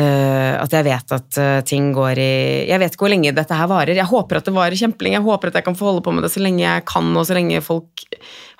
[0.00, 2.32] uh, At jeg vet at uh, ting går i
[2.70, 3.94] Jeg vet ikke hvor lenge dette her varer.
[3.98, 5.18] Jeg håper at det varer kjempelenge.
[5.20, 7.26] Jeg håper at jeg kan få holde på med det så lenge jeg kan, og
[7.28, 8.04] så lenge folk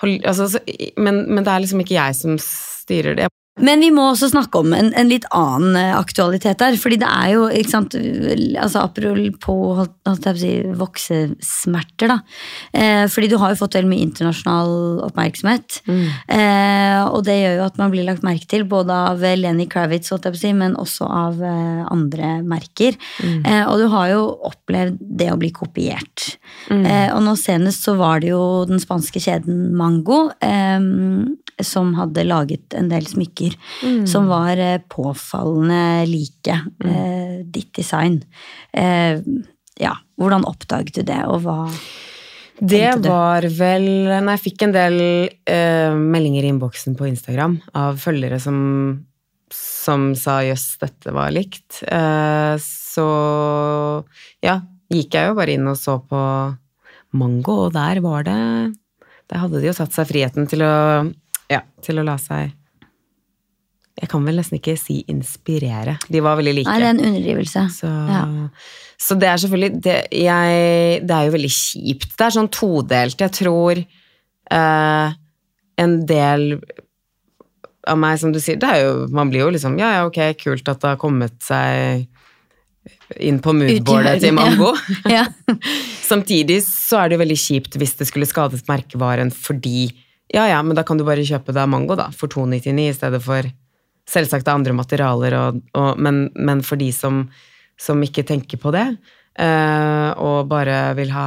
[0.03, 0.63] hold- altså, så,
[0.99, 3.29] men, men det er liksom ikke jeg som styrer det.
[3.61, 6.77] Men vi må også snakke om en, en litt annen eh, aktualitet der.
[6.81, 9.91] fordi det er jo, ikke sant altså Apropos
[10.41, 12.17] si, voksesmerter, da.
[12.73, 15.83] Eh, fordi du har jo fått veldig mye internasjonal oppmerksomhet.
[15.85, 20.09] Eh, og det gjør jo at man blir lagt merke til, både av Lenny Kravitz,
[20.41, 22.97] si, men også av eh, andre merker.
[23.21, 26.39] Eh, og du har jo opplevd det å bli kopiert.
[26.73, 30.25] Eh, og nå senest så var det jo den spanske kjeden Mango
[31.63, 33.42] som hadde laget en del smykker
[34.09, 38.21] som var eh, påfallende like eh, ditt design.
[38.73, 39.21] Eh,
[39.81, 41.59] ja, hvordan oppdaget du det, og hva
[42.63, 44.99] Det var vel Nei, jeg fikk en del
[45.49, 48.59] uh, meldinger i innboksen på Instagram av følgere som,
[49.57, 51.81] som sa jøss, dette var likt.
[51.89, 53.07] Uh, så
[54.45, 54.61] ja,
[54.93, 56.23] gikk jeg jo bare inn og så på
[57.19, 58.39] Mango, og der var det
[59.29, 60.75] Der hadde de jo tatt seg friheten til å
[61.53, 62.55] Ja, til å la seg
[64.03, 65.95] Jeg kan vel nesten ikke si inspirere.
[66.11, 66.69] De var veldig like.
[66.69, 67.63] Nei, det er en underdrivelse.
[67.79, 68.23] Så, Ja.
[68.99, 72.17] så det er selvfølgelig det, jeg, det er jo veldig kjipt.
[72.19, 73.21] Det er sånn todelt.
[73.23, 75.15] Jeg tror eh,
[75.87, 76.49] en del
[77.87, 80.21] av meg, som du sier, det er jo Man blir jo liksom Ja, ja, ok,
[80.39, 82.07] kult at det har kommet seg
[83.23, 84.73] inn på moodboardet til Mango.
[85.11, 85.25] ja.
[85.47, 85.55] Ja.
[86.13, 89.89] Samtidig så er det jo veldig kjipt hvis det skulle skadet merkevaren fordi
[90.33, 93.23] Ja, ja, men da kan du bare kjøpe deg Mango, da, for 299 i stedet
[93.23, 93.47] for
[94.09, 97.25] Selvsagt er andre materialer, og, og, men, men for de som,
[97.79, 98.87] som ikke tenker på det,
[99.39, 101.27] uh, og bare vil ha,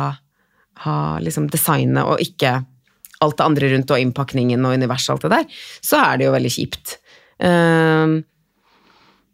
[0.84, 2.58] ha liksom designet og ikke
[3.24, 6.28] alt det andre rundt og innpakningen og universet og alt det der, så er det
[6.28, 6.98] jo veldig kjipt.
[7.40, 8.20] Uh,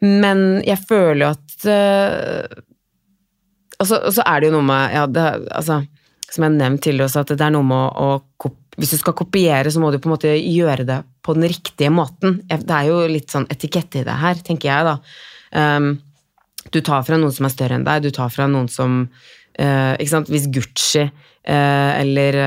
[0.01, 2.61] men jeg føler jo at uh,
[3.81, 5.81] og så, er det jo noe med ja, det, altså,
[6.29, 9.15] Som jeg nevnte tidligere også, at det er noe med å, å Hvis du skal
[9.17, 12.39] kopiere, så må du på en måte gjøre det på den riktige måten.
[12.47, 14.95] Det er jo litt sånn etikette i det her, tenker jeg, da.
[15.51, 15.91] Um,
[16.71, 19.93] du tar fra noen som er større enn deg, du tar fra noen som uh,
[19.97, 22.37] Ikke sant, hvis Gucci uh, eller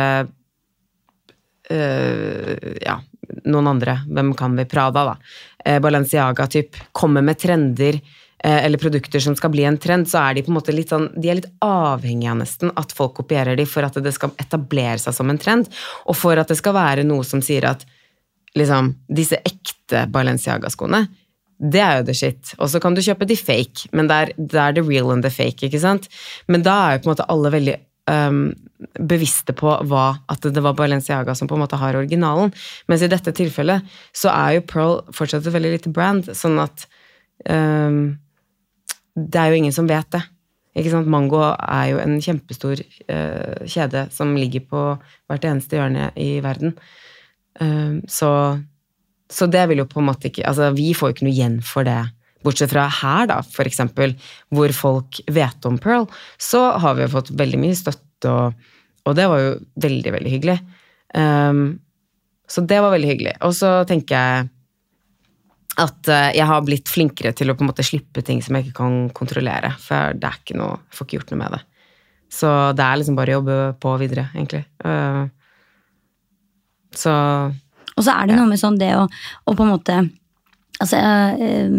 [1.71, 2.99] eh, ja,
[3.45, 5.17] noen andre, hvem kan vi, Prada da,
[5.65, 8.01] eh, Balenciaga typ, kommer med trender
[8.51, 11.09] eller produkter som skal bli en trend, så er de på en måte litt sånn,
[11.17, 14.99] de er litt avhengige av nesten at folk kopierer de for at det skal etablere
[15.01, 15.71] seg som en trend,
[16.05, 17.87] og for at det skal være noe som sier at
[18.59, 21.07] liksom, disse ekte Balenciaga-skoene,
[21.65, 22.53] det er jo the shit.
[22.59, 25.25] Og så kan du kjøpe de fake, men det er, det er the real and
[25.25, 26.09] the fake, ikke sant?
[26.51, 27.77] Men da er jo på en måte alle veldig
[28.11, 28.43] um,
[28.99, 32.53] bevisste på hva, at det var Balenciaga som på en måte har originalen.
[32.91, 33.87] Mens i dette tilfellet
[34.17, 36.87] så er jo Pearl fortsatt et veldig lite brand, sånn at
[37.49, 38.17] øhm,
[39.15, 40.23] det er jo ingen som vet det.
[40.75, 41.11] Ikke sant?
[41.11, 44.83] Mango er jo en kjempestor uh, kjede som ligger på
[45.31, 46.75] hvert eneste hjørne i verden.
[47.61, 48.31] Uh, så,
[49.31, 51.61] så det vil jo på en måte ikke Altså, vi får jo ikke noe igjen
[51.65, 52.01] for det.
[52.45, 54.17] Bortsett fra her, da, for eksempel,
[54.53, 58.75] hvor folk vet om Pearl, så har vi jo fått veldig mye støtte, og,
[59.09, 60.59] og det var jo veldig, veldig hyggelig.
[61.15, 61.65] Um,
[62.51, 63.39] så det var veldig hyggelig.
[63.47, 64.51] Og så tenker jeg
[65.81, 68.69] at eh, jeg har blitt flinkere til å på en måte slippe ting som jeg
[68.69, 69.73] ikke kan kontrollere.
[69.83, 71.63] For det er ikke noe, jeg får ikke gjort noe med det.
[72.35, 74.65] Så det er liksom bare å jobbe på videre, egentlig.
[74.85, 75.25] Eh,
[76.95, 77.15] så
[77.95, 79.07] Og så er det noe med sånn det å,
[79.47, 80.05] å på en måte
[80.83, 81.75] Altså, eh,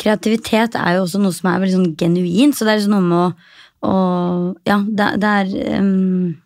[0.00, 3.04] kreativitet er jo også noe som er veldig sånn genuint, så det er liksom noe
[3.04, 3.26] med å,
[3.84, 3.96] å
[4.66, 6.38] Ja, det, det er em,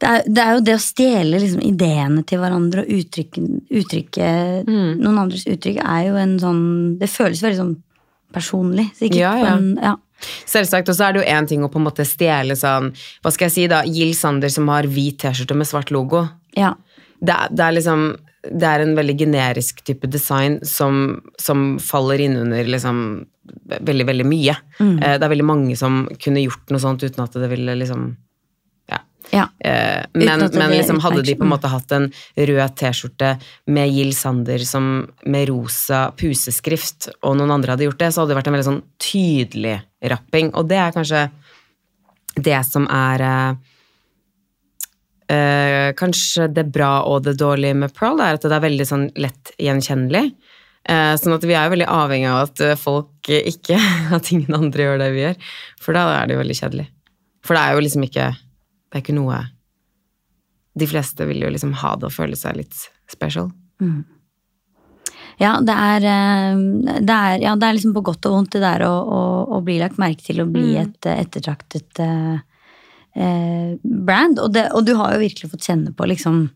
[0.00, 3.44] det er, det er jo det å stjele liksom, ideene til hverandre og uttrykke,
[3.80, 4.30] uttrykke
[4.66, 4.98] Mm.
[5.00, 7.76] noen andres uttrykk er jo en sånn Det føles veldig sånn
[8.34, 8.90] personlig.
[8.98, 9.20] Sikkert.
[9.22, 9.54] Ja, ja.
[9.56, 9.94] En, ja.
[10.48, 12.90] Selvsagt, og så er det jo én ting å på en måte stjele sånn
[13.22, 13.82] Hva skal jeg si, da?
[13.84, 16.26] Jill Sander som har hvit T-skjorte med svart logo.
[16.56, 16.74] ja.
[17.20, 18.02] Det det er liksom
[18.44, 23.26] Det er en veldig generisk type design som, som faller innunder liksom
[23.66, 24.54] veldig, veldig mye.
[24.78, 25.00] Mm.
[25.00, 28.16] Det er veldig mange som kunne gjort noe sånt uten at det ville liksom
[29.30, 29.48] Ja.
[29.58, 34.14] Eh, men men liksom hadde de på en måte hatt en rød T-skjorte med Jill
[34.14, 38.50] Sander som, med rosa puseskrift, og noen andre hadde gjort det, så hadde det vært
[38.50, 39.78] en veldig sånn tydelig
[40.12, 40.52] rapping.
[40.54, 41.26] Og det er kanskje
[42.36, 43.50] det som er eh,
[45.34, 49.08] eh, Kanskje det bra og det dårlige med Pearl, er at det er veldig sånn
[49.18, 50.30] lett gjenkjennelig.
[50.86, 53.74] Uh, sånn at vi er veldig avhengig av at folk ikke
[54.14, 55.40] At ingen andre gjør det vi gjør.
[55.82, 56.84] For da er det jo veldig kjedelig.
[57.42, 58.26] For det er jo liksom ikke
[58.96, 59.42] Det er ikke noe
[60.76, 62.76] De fleste vil jo liksom ha det og føle seg litt
[63.12, 63.50] special.
[65.36, 66.58] Ja, det er, eh,
[67.04, 69.22] det er, ja, det er liksom på godt og vondt det der å, å,
[69.56, 72.38] å bli lagt merke til og bli et eh, ettertraktet eh,
[73.20, 74.40] eh, brand.
[74.40, 76.46] Og, det, og du har jo virkelig fått kjenne på liksom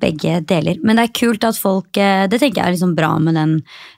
[0.00, 0.80] begge deler.
[0.80, 3.52] Men det er kult at folk Det tenker jeg er liksom bra med den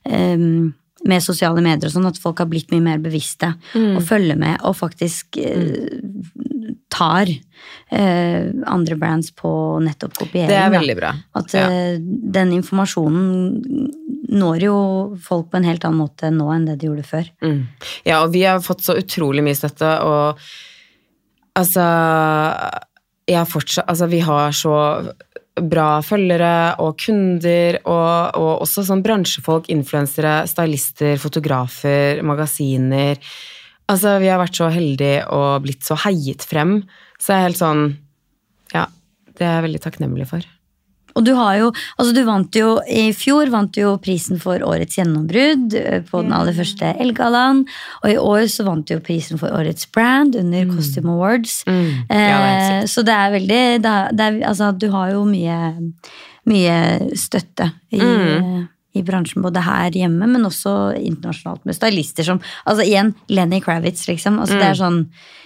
[0.04, 0.74] um,
[1.08, 4.62] med sosiale medier og sånn, at folk har blitt mye mer bevisste og følger med
[4.64, 6.00] og faktisk eh,
[6.94, 7.30] tar
[7.90, 9.50] eh, andre brands på
[9.84, 10.48] nettopp kopiering.
[10.50, 11.12] Det er veldig bra.
[11.40, 11.66] At Ja.
[11.68, 13.90] eh, den informasjonen
[14.34, 14.76] når jo
[15.22, 17.28] folk på en helt annen måte nå enn det de gjorde før.
[17.44, 17.60] Mm.
[18.08, 20.40] Ja, og vi har fått så utrolig mye støtte, og
[21.56, 21.84] altså
[23.30, 24.74] Jeg fortsatt Altså, vi har så
[25.54, 33.20] bra følgere og kunder, og, og også sånn bransjefolk, influensere, stylister, fotografer, magasiner.
[33.90, 36.78] Altså, vi har vært så heldige og blitt så heiet frem,
[37.20, 37.86] så jeg er helt sånn
[38.72, 38.86] Ja,
[39.36, 40.46] det er jeg veldig takknemlig for.
[41.14, 44.62] Og du har jo, altså du vant jo, I fjor vant du jo prisen for
[44.66, 47.62] årets gjennombrudd eh, på den aller første Elgallaen.
[48.02, 51.60] Og i år så vant du jo prisen for årets brand under Costume Awards.
[51.70, 51.86] Mm.
[52.10, 55.22] Ja, det eh, så det er veldig det er, det er, altså, Du har jo
[55.28, 55.58] mye,
[56.50, 56.78] mye
[57.14, 58.68] støtte i, Mm.
[58.94, 64.06] I bransjen, både her hjemme, men også internasjonalt, med stylister som Altså igjen, Lenny Kravitz,
[64.08, 64.38] liksom.
[64.38, 64.60] Altså, Mm.
[64.60, 65.00] det er sånn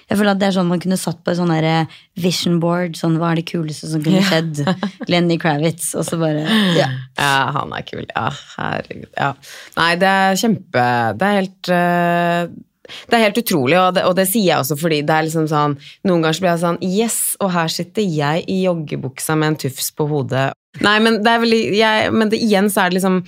[0.08, 2.96] jeg føler at det er sånn Man kunne satt på et sånn vision board.
[2.96, 4.62] sånn Hva er det kuleste som kunne skjedd?
[5.10, 5.94] Lenny Kravitz.
[5.94, 6.46] Og så bare
[6.76, 6.88] ja.
[7.18, 8.06] Ja, han er kul.
[8.14, 9.10] Ja, herregud.
[9.16, 9.34] Ja.
[9.76, 10.86] Nei, det er kjempe
[11.18, 14.78] Det er helt uh det er helt utrolig, og det, og det sier jeg også
[14.80, 15.74] fordi det er liksom sånn
[16.08, 19.58] Noen ganger så blir jeg sånn Yes, og her sitter jeg i joggebuksa med en
[19.66, 20.46] tufs på hodet.
[20.84, 23.18] Nei, men det er veldig jeg, Men det, igjen så er det liksom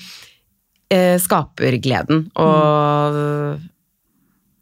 [0.95, 3.21] eh, skapergleden og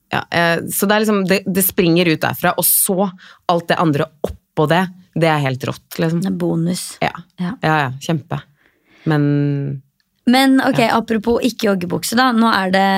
[0.09, 3.11] ja, eh, Så det er liksom det, det springer ut derfra, og så
[3.53, 4.86] alt det andre oppå det.
[5.18, 6.22] Det er helt rått, liksom.
[6.24, 6.86] Det er bonus.
[7.05, 7.53] Ja, Ja.
[7.62, 8.41] ja, ja kjempe.
[9.05, 9.82] Men
[10.28, 12.30] Men ok, apropos ikke joggebukse, da.
[12.32, 12.89] Nå er det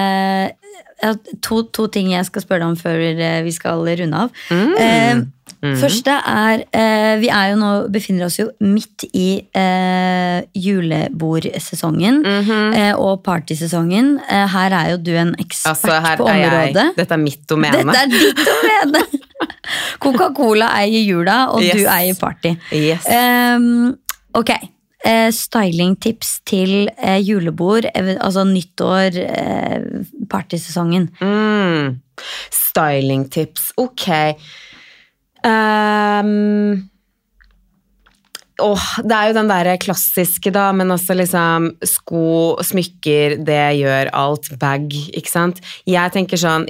[1.41, 4.41] to, to ting jeg skal spørre deg om før eh, vi skal runde av.
[4.51, 5.23] Eh,
[5.61, 12.95] Første er eh, Vi er jo nå, befinner oss jo midt i eh, julebordsesongen eh,
[12.97, 14.15] og partysesongen.
[14.25, 16.87] Eh, her er jo du en ekspert altså, på er jeg området.
[16.97, 17.83] Dette er mitt domene.
[17.83, 19.05] Dette er ditt domene!
[20.03, 21.77] Coca-Cola eier jula, og Yes.
[21.77, 22.55] du eier party.
[22.75, 23.05] Yes.
[23.11, 23.93] Ehm,
[24.37, 24.55] ok.
[25.01, 31.09] Eh, stylingtips til eh, julebord, altså nyttår, eh, partysesongen.
[31.25, 32.01] Mm.
[32.53, 33.73] Stylingtips.
[33.81, 34.11] Ok.
[35.41, 36.91] Um,
[38.61, 44.13] Åh, det er jo den der klassiske, da, men altså liksom Sko, smykker, det gjør
[44.13, 44.51] alt.
[44.61, 45.63] Bag, ikke sant.
[45.89, 46.67] Jeg tenker sånn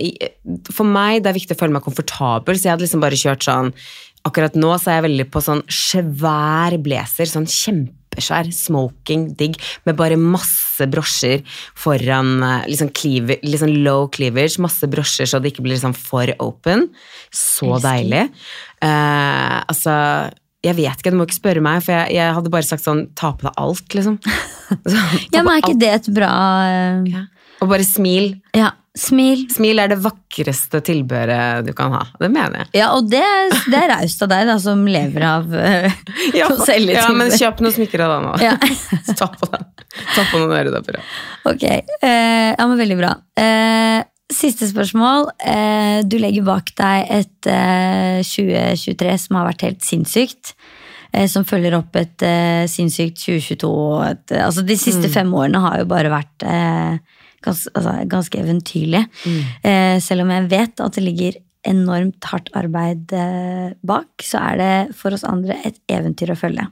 [0.71, 3.47] For meg det er viktig å føle meg komfortabel, så jeg hadde liksom bare kjørt
[3.47, 3.73] sånn
[4.29, 7.49] Akkurat nå så er jeg veldig på sånn svær blazer, sånn
[8.11, 9.57] kjempesvær smoking, digg,
[9.87, 11.43] med bare masse brosjer
[11.79, 16.27] foran eh, liksom, cleaver, liksom low cleavage, masse brosjer så det ikke blir liksom for
[16.41, 16.89] open.
[17.31, 18.29] Så deilig.
[18.83, 20.31] Uh, altså
[20.61, 23.07] jeg vet ikke, du må ikke spørre meg, for jeg, jeg hadde bare sagt sånn
[23.17, 24.19] Ta på deg alt, liksom.
[24.93, 25.81] Så, Ja, men er ikke alt.
[25.81, 26.33] det et bra
[26.69, 27.07] uh...
[27.09, 27.29] Ja.
[27.61, 28.33] Og bare smil.
[28.57, 29.45] Ja, smil.
[29.53, 32.05] Smil er det vakreste tilbehøret du kan ha.
[32.21, 32.71] Det mener jeg.
[32.81, 33.23] Ja, og det,
[33.71, 35.99] det er raust av deg, da, som lever av eh,
[36.47, 38.37] å selge ja men kjøp noen smykker av deg nå.
[38.49, 38.57] Ja.
[39.15, 39.69] Ta på den.
[40.15, 41.03] Ta på noen øredobber.
[41.51, 41.69] Ok,
[42.01, 43.15] Uh, ja, men veldig bra.
[43.37, 44.01] Uh,
[44.33, 45.29] siste spørsmål.
[46.07, 50.53] Du legger bak deg et eh, 2023 som har vært helt sinnssykt.
[51.27, 53.71] Som følger opp et eh, sinnssykt 2022.
[54.07, 57.01] Et, eh, altså de siste fem årene har jo bare vært eh,
[57.45, 59.07] gans, altså, ganske eventyrlige.
[59.63, 61.39] Eh, selv om jeg vet at det ligger
[61.69, 66.69] enormt hardt arbeid eh, bak, så er det for oss andre et eventyr å følge.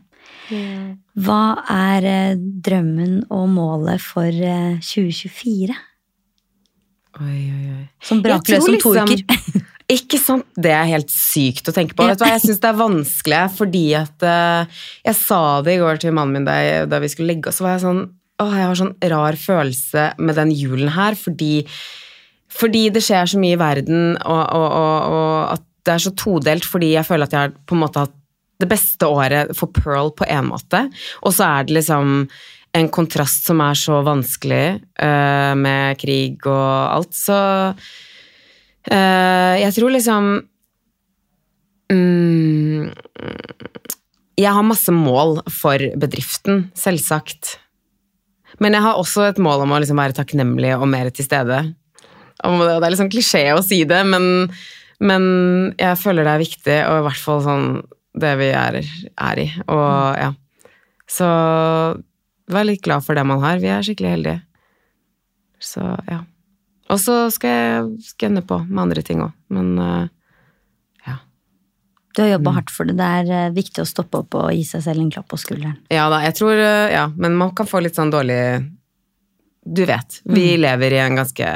[0.48, 1.42] Hva
[1.72, 5.76] er eh, drømmen og målet for eh, 2024?
[7.18, 7.84] Oi, oi, oi.
[8.04, 9.64] Som brakløs om to liksom- uker.
[9.88, 10.44] Ikke sant?
[10.52, 12.04] Det er helt sykt å tenke på.
[12.04, 15.80] Vet du hva, Jeg syns det er vanskelig, fordi at eh, Jeg sa det i
[15.80, 18.02] går til mannen min da, da vi skulle legge oss, så var jeg sånn
[18.39, 21.64] Åh, jeg har sånn rar følelse med den julen her, fordi
[22.59, 26.12] fordi det skjer så mye i verden, og, og, og, og at det er så
[26.16, 28.14] todelt, fordi jeg føler at jeg har på en måte hatt
[28.59, 30.80] det beste året for Pearl på en måte,
[31.22, 32.24] og så er det liksom
[32.78, 34.64] en kontrast som er så vanskelig
[35.01, 37.39] uh, med krig og alt, så
[37.72, 40.28] uh, jeg tror liksom
[41.93, 42.91] um,
[44.39, 47.57] Jeg har masse mål for bedriften, selvsagt.
[48.62, 51.61] Men jeg har også et mål om å liksom være takknemlig og mer til stede.
[52.38, 54.48] Det er liksom klisjé å si det, men,
[55.02, 55.24] men
[55.78, 57.68] jeg føler det er viktig, og i hvert fall sånn
[58.18, 58.80] det vi er,
[59.28, 59.46] er i.
[59.70, 60.32] Og ja.
[61.09, 61.28] Så
[62.52, 63.62] vær litt glad for det man har.
[63.62, 64.42] Vi er skikkelig heldige.
[65.62, 66.22] Så ja.
[66.88, 70.06] Og så skal jeg skønne på med andre ting òg, men eh.
[72.18, 72.96] Du har jobba hardt for det.
[72.98, 75.76] Det er eh, viktig å stoppe opp og gi seg selv en klapp på skulderen.
[75.94, 78.38] Ja da, jeg tror eh, Ja, men man kan få litt sånn dårlig
[79.62, 81.52] Du vet, vi lever i en ganske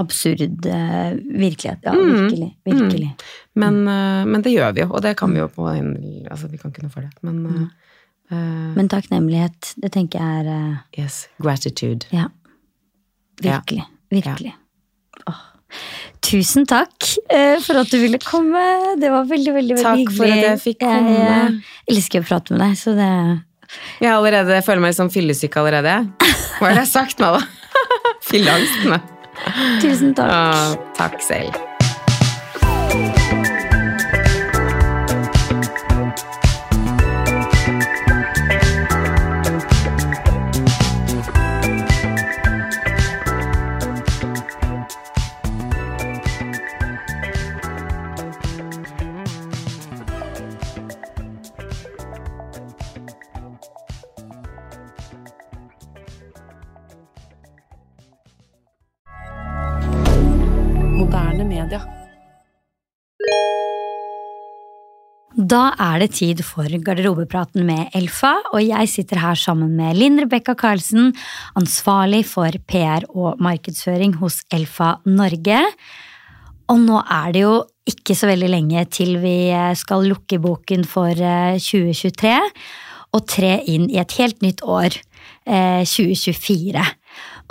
[0.00, 1.78] Absurd eh, virkelighet.
[1.84, 2.10] Ja, Mm.
[2.24, 2.48] virkelig.
[2.64, 3.10] Virkelig.
[3.54, 5.90] men, eh, men det gjør vi jo, og det kan vi jo på en
[6.30, 7.68] Altså, vi kan ikke noe for det, men
[8.32, 11.28] uh, Men takknemlighet, det tenker jeg er uh, Yes.
[11.38, 12.06] Gratitude.
[12.10, 12.30] Ja.
[13.44, 13.60] Ja.
[14.10, 14.54] Virkelig.
[14.56, 15.22] Ja.
[15.28, 15.42] Åh.
[16.22, 18.62] Tusen takk eh, for at du ville komme.
[19.00, 20.12] Det var veldig, veldig, veldig hyggelig.
[20.12, 21.16] Takk for at jeg fikk komme.
[21.16, 23.10] Jeg eh, elsker å prate med deg, så det
[24.04, 25.96] Jeg allerede jeg føler meg litt sånn fyllesyk allerede.
[26.60, 27.42] Hva er det jeg har sagt nå, da?
[28.30, 28.96] Fylleangsten.
[29.82, 30.30] Tusen takk.
[30.30, 31.58] Ah, takk selv.
[65.52, 70.16] Da er det tid for garderobepraten med Elfa, og jeg sitter her sammen med Linn
[70.22, 71.10] Rebekka Karlsen,
[71.60, 75.58] ansvarlig for PR og markedsføring hos Elfa Norge.
[76.72, 77.52] Og nå er det jo
[77.92, 82.32] ikke så veldig lenge til vi skal lukke boken for eh, 2023
[83.12, 84.96] og tre inn i et helt nytt år,
[85.44, 86.86] eh, 2024.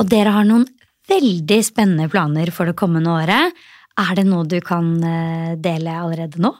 [0.02, 0.66] Og dere har noen
[1.12, 3.64] veldig spennende planer for det kommende året.
[4.02, 6.56] Er det noe du kan eh, dele allerede nå?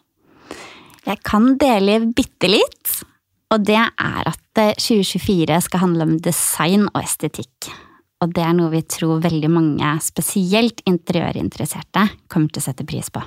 [1.08, 2.92] Jeg kan dele bitte litt,
[3.52, 7.72] og det er at eh, 2024 skal handle om design og estetikk.
[8.22, 13.10] Og det er noe vi tror veldig mange, spesielt interiørinteresserte, kommer til å sette pris
[13.10, 13.24] på.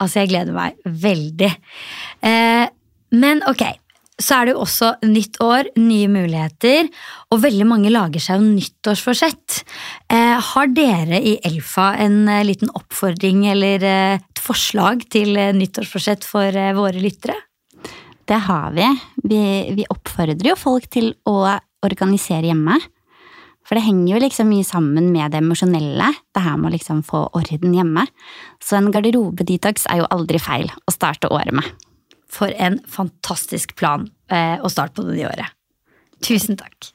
[0.00, 1.50] Altså, jeg gleder meg veldig.
[2.28, 2.66] Eh,
[3.16, 3.64] men ok,
[4.20, 6.88] så er det jo også nytt år, nye muligheter,
[7.32, 9.60] og veldig mange lager seg jo nyttårsforsett.
[10.12, 15.54] Eh, har dere i Elfa en eh, liten oppfordring eller eh, et forslag til eh,
[15.56, 17.38] nyttårsforsett for våre lyttere?
[18.30, 18.86] Det har vi.
[19.24, 19.42] vi.
[19.80, 21.42] Vi oppfordrer jo folk til å
[21.82, 22.76] organisere hjemme.
[23.66, 27.04] For det henger jo liksom mye sammen med det emosjonelle, det her med å liksom
[27.06, 28.06] få orden hjemme.
[28.62, 31.68] Så en garderobedetox er jo aldri feil å starte året med.
[32.30, 35.56] For en fantastisk plan eh, å starte på det nye året.
[36.24, 36.92] Tusen takk.